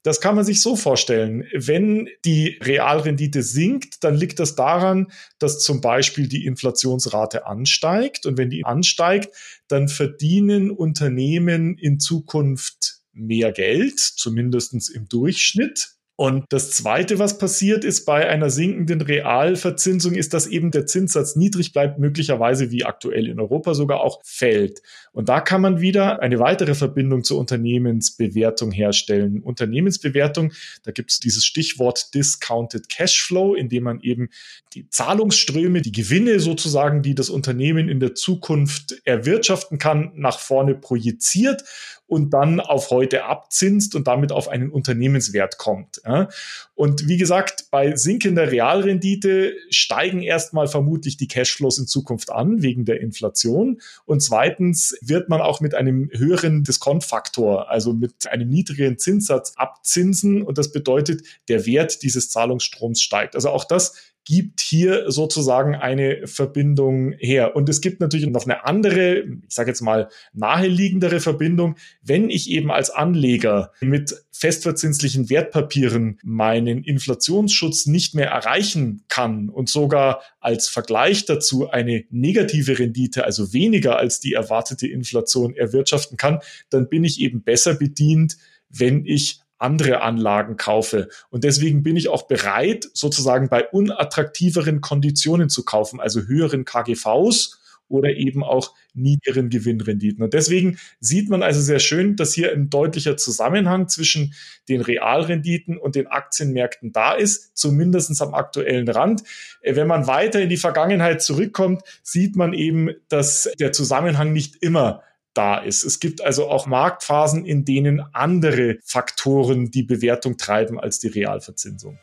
Das 0.05 0.21
kann 0.21 0.35
man 0.35 0.45
sich 0.45 0.61
so 0.61 0.75
vorstellen. 0.75 1.45
Wenn 1.51 2.07
die 2.25 2.59
Realrendite 2.61 3.41
sinkt, 3.41 4.03
dann 4.03 4.13
liegt 4.13 4.39
das 4.39 4.53
daran, 4.53 5.11
dass 5.39 5.63
zum 5.63 5.81
Beispiel 5.81 6.27
die 6.27 6.45
Inflationsrate 6.45 7.47
ansteigt. 7.47 8.27
Und 8.27 8.37
wenn 8.37 8.51
die 8.51 8.65
ansteigt, 8.65 9.33
dann 9.67 9.87
verdienen 9.87 10.69
Unternehmen 10.69 11.75
in 11.79 11.99
Zukunft 11.99 12.99
mehr 13.13 13.51
Geld, 13.51 13.99
zumindest 13.99 14.91
im 14.91 15.09
Durchschnitt. 15.09 15.94
Und 16.17 16.45
das 16.49 16.71
Zweite, 16.71 17.19
was 17.19 17.37
passiert 17.37 17.83
ist 17.83 18.05
bei 18.05 18.29
einer 18.29 18.49
sinkenden 18.49 19.01
Realverzinsung, 19.01 20.13
ist, 20.13 20.33
dass 20.33 20.47
eben 20.47 20.71
der 20.71 20.85
Zinssatz 20.85 21.35
niedrig 21.35 21.73
bleibt, 21.73 21.99
möglicherweise 21.99 22.71
wie 22.71 22.85
aktuell 22.85 23.27
in 23.27 23.37
Europa 23.37 23.73
sogar 23.73 23.99
auch 23.99 24.21
fällt. 24.23 24.81
Und 25.11 25.27
da 25.27 25.41
kann 25.41 25.59
man 25.59 25.81
wieder 25.81 26.21
eine 26.21 26.39
weitere 26.39 26.73
Verbindung 26.73 27.25
zur 27.25 27.37
Unternehmensbewertung 27.37 28.71
herstellen. 28.71 29.41
Unternehmensbewertung, 29.41 30.53
da 30.83 30.91
gibt 30.91 31.11
es 31.11 31.19
dieses 31.19 31.45
Stichwort 31.45 32.13
Discounted 32.13 32.87
Cashflow, 32.87 33.53
in 33.53 33.67
dem 33.67 33.83
man 33.83 33.99
eben 33.99 34.29
die 34.73 34.87
Zahlungsströme, 34.89 35.81
die 35.81 35.91
Gewinne 35.91 36.39
sozusagen, 36.39 37.01
die 37.01 37.15
das 37.15 37.29
Unternehmen 37.29 37.89
in 37.89 37.99
der 37.99 38.15
Zukunft 38.15 39.01
erwirtschaften 39.03 39.79
kann, 39.79 40.13
nach 40.15 40.39
vorne 40.39 40.75
projiziert 40.75 41.63
und 42.07 42.31
dann 42.31 42.59
auf 42.59 42.91
heute 42.91 43.25
abzinst 43.25 43.95
und 43.95 44.07
damit 44.07 44.31
auf 44.31 44.47
einen 44.47 44.69
Unternehmenswert 44.69 45.57
kommt. 45.57 46.01
Ja. 46.05 46.29
Und 46.75 47.07
wie 47.07 47.17
gesagt, 47.17 47.67
bei 47.71 47.95
sinkender 47.95 48.51
Realrendite 48.51 49.53
steigen 49.69 50.21
erstmal 50.21 50.67
vermutlich 50.67 51.17
die 51.17 51.27
Cashflows 51.27 51.79
in 51.79 51.87
Zukunft 51.87 52.31
an 52.31 52.61
wegen 52.61 52.85
der 52.85 53.01
Inflation. 53.01 53.81
Und 54.05 54.21
zweitens 54.21 54.97
wird 55.01 55.29
man 55.29 55.41
auch 55.41 55.61
mit 55.61 55.73
einem 55.73 56.09
höheren 56.13 56.63
Diskontfaktor, 56.63 57.69
also 57.69 57.93
mit 57.93 58.27
einem 58.27 58.49
niedrigeren 58.49 58.97
Zinssatz 58.99 59.53
abzinsen. 59.55 60.43
Und 60.43 60.57
das 60.57 60.71
bedeutet, 60.71 61.23
der 61.47 61.65
Wert 61.65 62.03
dieses 62.03 62.29
Zahlungsstroms 62.29 63.01
steigt. 63.01 63.35
Also 63.35 63.49
auch 63.49 63.65
das 63.65 63.95
gibt 64.25 64.59
hier 64.59 65.11
sozusagen 65.11 65.75
eine 65.75 66.27
Verbindung 66.27 67.13
her. 67.19 67.55
Und 67.55 67.69
es 67.69 67.79
gibt 67.79 68.01
natürlich 68.01 68.27
noch 68.27 68.45
eine 68.45 68.65
andere, 68.65 69.19
ich 69.19 69.53
sage 69.53 69.69
jetzt 69.69 69.81
mal 69.81 70.09
naheliegendere 70.33 71.19
Verbindung, 71.19 71.75
wenn 72.01 72.29
ich 72.29 72.49
eben 72.49 72.71
als 72.71 72.89
Anleger 72.89 73.71
mit 73.81 74.15
festverzinslichen 74.31 75.29
Wertpapieren 75.29 76.19
meinen 76.23 76.83
Inflationsschutz 76.83 77.85
nicht 77.85 78.15
mehr 78.15 78.29
erreichen 78.31 79.03
kann 79.07 79.47
und 79.47 79.69
sogar 79.69 80.21
als 80.39 80.67
Vergleich 80.67 81.25
dazu 81.25 81.69
eine 81.69 82.03
negative 82.09 82.79
Rendite, 82.79 83.23
also 83.23 83.53
weniger 83.53 83.97
als 83.97 84.19
die 84.19 84.33
erwartete 84.33 84.87
Inflation 84.87 85.55
erwirtschaften 85.55 86.17
kann, 86.17 86.39
dann 86.69 86.89
bin 86.89 87.03
ich 87.03 87.21
eben 87.21 87.43
besser 87.43 87.75
bedient, 87.75 88.37
wenn 88.69 89.05
ich 89.05 89.39
andere 89.57 90.01
Anlagen 90.01 90.57
kaufe. 90.57 91.09
Und 91.29 91.43
deswegen 91.43 91.83
bin 91.83 91.95
ich 91.95 92.09
auch 92.09 92.27
bereit, 92.27 92.87
sozusagen 92.93 93.49
bei 93.49 93.67
unattraktiveren 93.67 94.81
Konditionen 94.81 95.49
zu 95.49 95.63
kaufen, 95.63 95.99
also 95.99 96.21
höheren 96.21 96.65
KGVs 96.65 97.59
oder 97.87 98.09
eben 98.09 98.43
auch 98.43 98.73
niedrigen 98.93 99.49
Gewinnrenditen. 99.49 100.23
Und 100.23 100.33
deswegen 100.33 100.77
sieht 100.99 101.29
man 101.29 101.43
also 101.43 101.61
sehr 101.61 101.79
schön, 101.79 102.15
dass 102.15 102.33
hier 102.33 102.51
ein 102.51 102.69
deutlicher 102.69 103.17
Zusammenhang 103.17 103.87
zwischen 103.87 104.33
den 104.69 104.81
Realrenditen 104.81 105.77
und 105.77 105.95
den 105.95 106.07
Aktienmärkten 106.07 106.91
da 106.91 107.13
ist, 107.13 107.55
zumindest 107.57 108.21
am 108.21 108.33
aktuellen 108.33 108.89
Rand. 108.89 109.23
Äh, 109.61 109.75
wenn 109.75 109.87
man 109.87 110.07
weiter 110.07 110.41
in 110.41 110.49
die 110.49 110.57
Vergangenheit 110.57 111.21
zurückkommt, 111.21 111.83
sieht 112.03 112.35
man 112.35 112.53
eben, 112.53 112.89
dass 113.09 113.49
der 113.59 113.71
Zusammenhang 113.71 114.33
nicht 114.33 114.55
immer 114.63 115.03
da 115.35 115.57
ist. 115.57 115.83
Es 115.83 115.99
gibt 115.99 116.21
also 116.21 116.49
auch 116.49 116.65
Marktphasen, 116.65 117.45
in 117.45 117.65
denen 117.65 118.03
andere 118.13 118.77
Faktoren 118.83 119.69
die 119.71 119.83
Bewertung 119.83 120.37
treiben 120.37 120.79
als 120.79 120.99
die 120.99 121.09
Realverzinsung. 121.09 121.99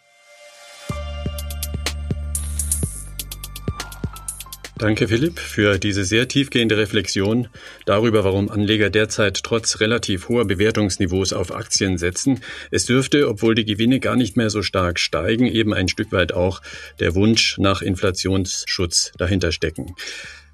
Danke, 4.82 5.06
Philipp, 5.06 5.38
für 5.38 5.78
diese 5.78 6.02
sehr 6.02 6.26
tiefgehende 6.26 6.76
Reflexion 6.76 7.46
darüber, 7.84 8.24
warum 8.24 8.50
Anleger 8.50 8.90
derzeit 8.90 9.40
trotz 9.44 9.78
relativ 9.78 10.28
hoher 10.28 10.44
Bewertungsniveaus 10.44 11.32
auf 11.32 11.54
Aktien 11.54 11.98
setzen. 11.98 12.40
Es 12.72 12.86
dürfte, 12.86 13.28
obwohl 13.28 13.54
die 13.54 13.64
Gewinne 13.64 14.00
gar 14.00 14.16
nicht 14.16 14.36
mehr 14.36 14.50
so 14.50 14.60
stark 14.62 14.98
steigen, 14.98 15.46
eben 15.46 15.72
ein 15.72 15.86
Stück 15.86 16.10
weit 16.10 16.32
auch 16.32 16.62
der 16.98 17.14
Wunsch 17.14 17.58
nach 17.58 17.80
Inflationsschutz 17.80 19.12
dahinter 19.16 19.52
stecken. 19.52 19.94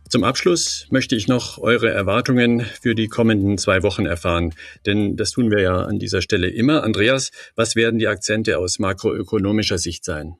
Zum 0.08 0.24
Abschluss 0.24 0.86
möchte 0.90 1.16
ich 1.16 1.28
noch 1.28 1.58
eure 1.58 1.90
Erwartungen 1.90 2.64
für 2.80 2.94
die 2.94 3.08
kommenden 3.08 3.58
zwei 3.58 3.82
Wochen 3.82 4.06
erfahren, 4.06 4.54
denn 4.86 5.16
das 5.16 5.32
tun 5.32 5.50
wir 5.50 5.60
ja 5.60 5.82
an 5.82 5.98
dieser 5.98 6.22
Stelle 6.22 6.48
immer. 6.48 6.82
Andreas, 6.82 7.30
was 7.56 7.76
werden 7.76 7.98
die 7.98 8.08
Akzente 8.08 8.58
aus 8.58 8.78
makroökonomischer 8.78 9.76
Sicht 9.76 10.06
sein? 10.06 10.36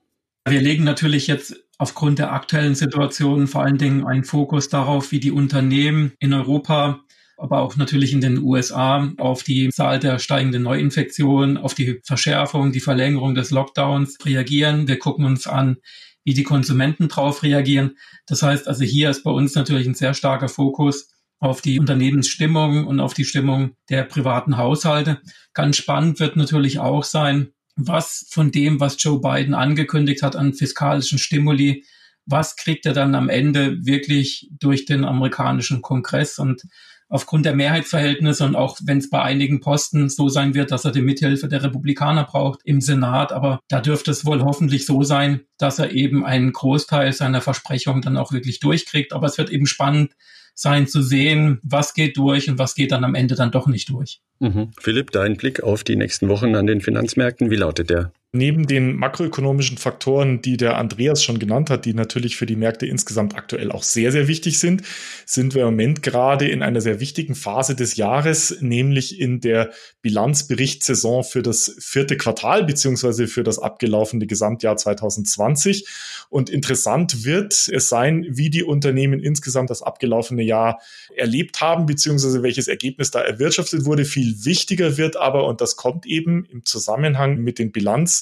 Wir 0.49 0.63
legen 0.63 0.85
natürlich 0.85 1.27
jetzt 1.27 1.55
aufgrund 1.77 2.19
der 2.19 2.33
aktuellen 2.33 2.75
Situation 2.75 3.47
vor 3.47 3.63
allen 3.63 3.77
Dingen 3.77 4.07
einen 4.07 4.25
Fokus 4.25 4.71
darauf, 4.71 5.13
wie 5.13 5.21
die 5.21 5.33
Unternehmen 5.33 6.13
in 6.19 6.33
Europa 6.33 7.01
aber 7.39 7.61
auch 7.61 7.77
natürlich 7.77 8.13
in 8.13 8.21
den 8.21 8.39
USA 8.39 9.13
auf 9.17 9.45
die 9.45 9.69
Zahl 9.69 10.01
der 10.01 10.19
steigenden 10.19 10.65
Neuinfektionen, 10.65 11.57
auf 11.57 11.73
die 11.73 12.01
Verschärfung, 12.05 12.73
die 12.73 12.81
Verlängerung 12.81 13.37
des 13.37 13.53
Lockdowns 13.53 14.19
reagieren. 14.25 14.89
Wir 14.89 14.99
gucken 14.99 15.25
uns 15.25 15.47
an, 15.47 15.77
wie 16.25 16.35
die 16.35 16.43
Konsumenten 16.43 17.09
darauf 17.09 17.43
reagieren. 17.43 17.97
Das 18.27 18.43
heißt 18.43 18.69
also, 18.69 18.85
hier 18.85 19.11
ist 19.11 19.25
bei 19.25 19.31
uns 19.31 19.55
natürlich 19.55 19.87
ein 19.87 19.95
sehr 19.95 20.15
starker 20.15 20.49
Fokus 20.49 21.11
auf 21.41 21.61
die 21.61 21.79
Unternehmensstimmung 21.79 22.87
und 22.87 23.01
auf 23.01 23.15
die 23.15 23.25
Stimmung 23.25 23.77
der 23.89 24.03
privaten 24.03 24.57
Haushalte. 24.57 25.21
Ganz 25.55 25.77
spannend 25.77 26.21
wird 26.21 26.37
natürlich 26.37 26.81
auch 26.81 27.05
sein, 27.05 27.53
was 27.77 28.27
von 28.31 28.51
dem, 28.51 28.81
was 28.81 29.03
Joe 29.03 29.21
Biden 29.21 29.55
angekündigt 29.55 30.23
hat 30.23 30.35
an 30.35 30.53
fiskalischen 30.53 31.19
Stimuli, 31.19 31.85
was 32.27 32.57
kriegt 32.57 32.85
er 32.87 32.93
dann 32.93 33.15
am 33.15 33.29
Ende 33.29 33.87
wirklich 33.87 34.49
durch 34.51 34.85
den 34.85 35.05
amerikanischen 35.05 35.81
Kongress 35.81 36.39
und 36.39 36.63
aufgrund 37.09 37.47
der 37.47 37.55
Mehrheitsverhältnisse 37.55 38.45
und 38.45 38.55
auch 38.55 38.79
wenn 38.85 38.99
es 38.99 39.11
bei 39.11 39.23
einigen 39.23 39.61
Posten 39.61 40.09
so 40.09 40.29
sein 40.29 40.55
wird, 40.55 40.71
dass 40.71 40.85
er 40.85 40.93
die 40.93 41.03
Mithilfe 41.03 41.49
der 41.49 41.63
Republikaner 41.63 42.25
braucht 42.25 42.61
im 42.65 42.81
Senat. 42.81 43.33
Aber 43.33 43.61
da 43.69 43.81
dürfte 43.81 44.11
es 44.11 44.25
wohl 44.25 44.43
hoffentlich 44.43 44.85
so 44.85 45.03
sein, 45.03 45.41
dass 45.57 45.79
er 45.79 45.91
eben 45.93 46.25
einen 46.25 46.53
Großteil 46.53 47.13
seiner 47.13 47.41
Versprechungen 47.41 48.03
dann 48.03 48.17
auch 48.17 48.33
wirklich 48.33 48.61
durchkriegt. 48.61 49.13
Aber 49.13 49.27
es 49.27 49.39
wird 49.39 49.51
eben 49.51 49.67
spannend 49.67 50.13
sein 50.55 50.89
zu 50.89 51.03
sehen, 51.03 51.61
was 51.63 51.95
geht 51.95 52.17
durch 52.17 52.51
und 52.51 52.59
was 52.59 52.75
geht 52.75 52.91
dann 52.91 53.05
am 53.05 53.15
Ende 53.15 53.37
dann 53.37 53.53
doch 53.53 53.69
nicht 53.69 53.91
durch. 53.91 54.21
Mhm. 54.41 54.73
Philipp, 54.79 55.13
dein 55.13 55.37
Blick 55.37 55.63
auf 55.63 55.85
die 55.85 55.97
nächsten 55.97 56.29
Wochen 56.29 56.57
an 56.57 56.67
den 56.67 56.81
Finanzmärkten, 56.81 57.51
wie 57.51 57.57
lautet 57.57 57.91
der? 57.91 58.13
Neben 58.33 58.67
den 58.67 58.95
makroökonomischen 58.95 59.79
Faktoren, 59.79 60.43
die 60.43 60.59
der 60.59 60.77
Andreas 60.77 61.25
schon 61.25 61.39
genannt 61.39 61.71
hat, 61.71 61.87
die 61.87 61.95
natürlich 61.95 62.37
für 62.37 62.45
die 62.45 62.57
Märkte 62.57 62.85
insgesamt 62.85 63.35
aktuell 63.35 63.73
auch 63.73 63.83
sehr, 63.83 64.13
sehr 64.13 64.29
wichtig 64.29 64.59
sind, 64.59 64.83
sind 65.25 65.55
wir 65.55 65.63
im 65.63 65.69
Moment 65.69 66.03
gerade 66.03 66.47
in 66.47 66.63
einer 66.63 66.83
sehr 66.83 67.01
wichtigen 67.01 67.35
Phase 67.35 67.75
des 67.75 67.97
Jahres, 67.97 68.59
nämlich 68.61 69.19
in 69.19 69.41
der 69.41 69.71
Bilanzberichtssaison 70.03 71.25
für 71.25 71.41
das 71.43 71.75
vierte 71.79 72.19
Quartal 72.19 72.65
beziehungsweise 72.65 73.29
für 73.29 73.45
das 73.45 73.59
abgelaufene 73.59 74.27
Gesamtjahr 74.27 74.77
2020. 74.77 75.87
Und 76.29 76.51
interessant 76.51 77.25
wird 77.25 77.69
es 77.73 77.89
sein, 77.89 78.27
wie 78.29 78.51
die 78.51 78.63
Unternehmen 78.63 79.21
insgesamt 79.21 79.71
das 79.71 79.83
abgelaufene 79.83 80.43
Jahr 80.43 80.83
erlebt 81.17 81.63
haben, 81.63 81.87
beziehungsweise 81.87 82.43
welches 82.43 82.69
Ergebnis 82.69 83.11
da 83.11 83.23
erwirtschaftet 83.23 83.87
wurde. 83.87 84.05
Viel 84.05 84.45
wichtiger 84.45 84.99
wird 84.99 85.17
aber, 85.17 85.47
und 85.47 85.63
das 85.63 85.77
kommt 85.77 86.05
eben 86.05 86.45
im 86.45 86.67
Zusammenhang 86.67 87.39
mit 87.39 87.59
den 87.59 87.73
Bilanz 87.73 88.18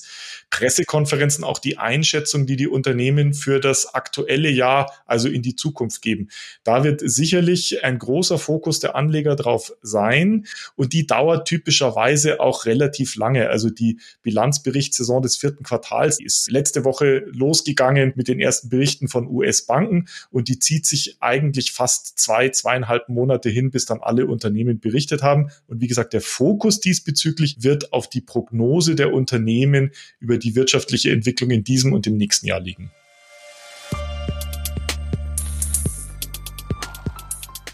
Pressekonferenzen 0.51 1.45
auch 1.45 1.59
die 1.59 1.79
Einschätzung, 1.79 2.47
die 2.47 2.57
die 2.57 2.69
Unternehmen 2.69 3.35
für 3.35 3.61
das 3.61 3.95
aktuelle 3.95 4.49
Jahr, 4.49 4.93
also 5.05 5.29
in 5.29 5.43
die 5.43 5.57
Zukunft 5.57 6.03
geben. 6.03 6.29
Da 6.65 6.85
wird 6.85 7.01
sicherlich 7.05 7.85
ein 7.85 7.99
großer 7.99 8.39
Fokus 8.39 8.79
der 8.79 8.95
Anleger 8.95 9.37
drauf 9.37 9.73
sein 9.83 10.47
und 10.77 10.93
die 10.93 11.07
dauert 11.07 11.49
typischerweise 11.49 12.41
auch 12.41 12.65
relativ 12.65 13.17
lange. 13.17 13.51
Also 13.51 13.71
die 13.71 13.99
Bilanzberichtssaison 14.23 15.21
des 15.23 15.37
vierten 15.37 15.65
Quartals 15.65 16.21
ist 16.21 16.51
letzte 16.51 16.85
Woche 16.85 17.25
losgegangen 17.33 18.13
mit 18.17 18.29
den 18.29 18.41
ersten 18.41 18.69
Berichten 18.69 19.09
von 19.09 19.29
US-Banken 19.29 20.07
und 20.31 20.49
die 20.49 20.59
zieht 20.59 20.87
sich 20.87 21.17
eigentlich 21.21 21.73
fast 21.73 22.19
zwei, 22.19 22.49
zweieinhalb 22.51 23.09
Monate 23.09 23.51
hin, 23.51 23.71
bis 23.71 23.85
dann 23.85 24.01
alle 24.01 24.27
Unternehmen 24.27 24.81
berichtet 24.81 25.23
haben. 25.23 25.51
Und 25.67 25.81
wie 25.81 25.89
gesagt, 25.89 26.13
der 26.13 26.21
Fokus 26.21 26.81
diesbezüglich 26.81 27.63
wird 27.63 27.93
auf 27.93 28.09
die 28.09 28.21
Prognose 28.21 28.95
der 28.95 29.13
Unternehmen 29.13 29.86
über 30.21 30.39
die 30.39 30.55
wirtschaftliche 30.55 31.11
Entwicklung 31.11 31.51
in 31.51 31.65
diesem 31.65 31.93
und 31.93 32.07
im 32.07 32.17
nächsten 32.17 32.47
Jahr 32.47 32.61
liegen. 32.61 32.91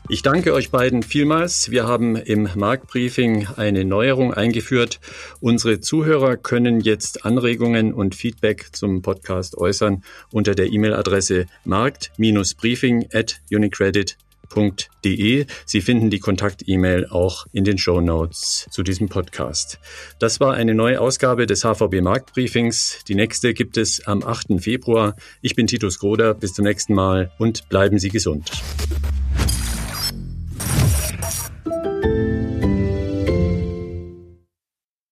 Ich 0.08 0.20
danke 0.20 0.52
euch 0.52 0.70
beiden 0.70 1.02
vielmals. 1.02 1.70
Wir 1.70 1.86
haben 1.86 2.16
im 2.16 2.46
Marktbriefing 2.54 3.46
eine 3.56 3.86
Neuerung 3.86 4.34
eingeführt. 4.34 5.00
Unsere 5.40 5.80
Zuhörer 5.80 6.36
können 6.36 6.80
jetzt 6.80 7.24
Anregungen 7.24 7.94
und 7.94 8.14
Feedback 8.14 8.66
zum 8.72 9.00
Podcast 9.00 9.56
äußern 9.56 10.04
unter 10.30 10.54
der 10.54 10.66
E-Mail-Adresse 10.66 11.46
markt-briefing 11.64 13.08
at 13.12 13.40
unicredit.com 13.50 14.31
www.ftf.de. 14.54 15.46
Sie 15.64 15.80
finden 15.80 16.10
die 16.10 16.18
Kontakt-E-Mail 16.18 17.06
auch 17.06 17.46
in 17.52 17.64
den 17.64 17.78
Show 17.78 18.00
Notes 18.00 18.66
zu 18.70 18.82
diesem 18.82 19.08
Podcast. 19.08 19.78
Das 20.18 20.40
war 20.40 20.54
eine 20.54 20.74
neue 20.74 21.00
Ausgabe 21.00 21.46
des 21.46 21.62
HVB 21.62 22.00
Marktbriefings. 22.00 23.04
Die 23.08 23.14
nächste 23.14 23.54
gibt 23.54 23.76
es 23.76 24.06
am 24.06 24.22
8. 24.22 24.60
Februar. 24.60 25.16
Ich 25.40 25.54
bin 25.54 25.66
Titus 25.66 25.98
Groder. 25.98 26.34
Bis 26.34 26.54
zum 26.54 26.64
nächsten 26.64 26.94
Mal 26.94 27.32
und 27.38 27.68
bleiben 27.68 27.98
Sie 27.98 28.10
gesund. 28.10 28.50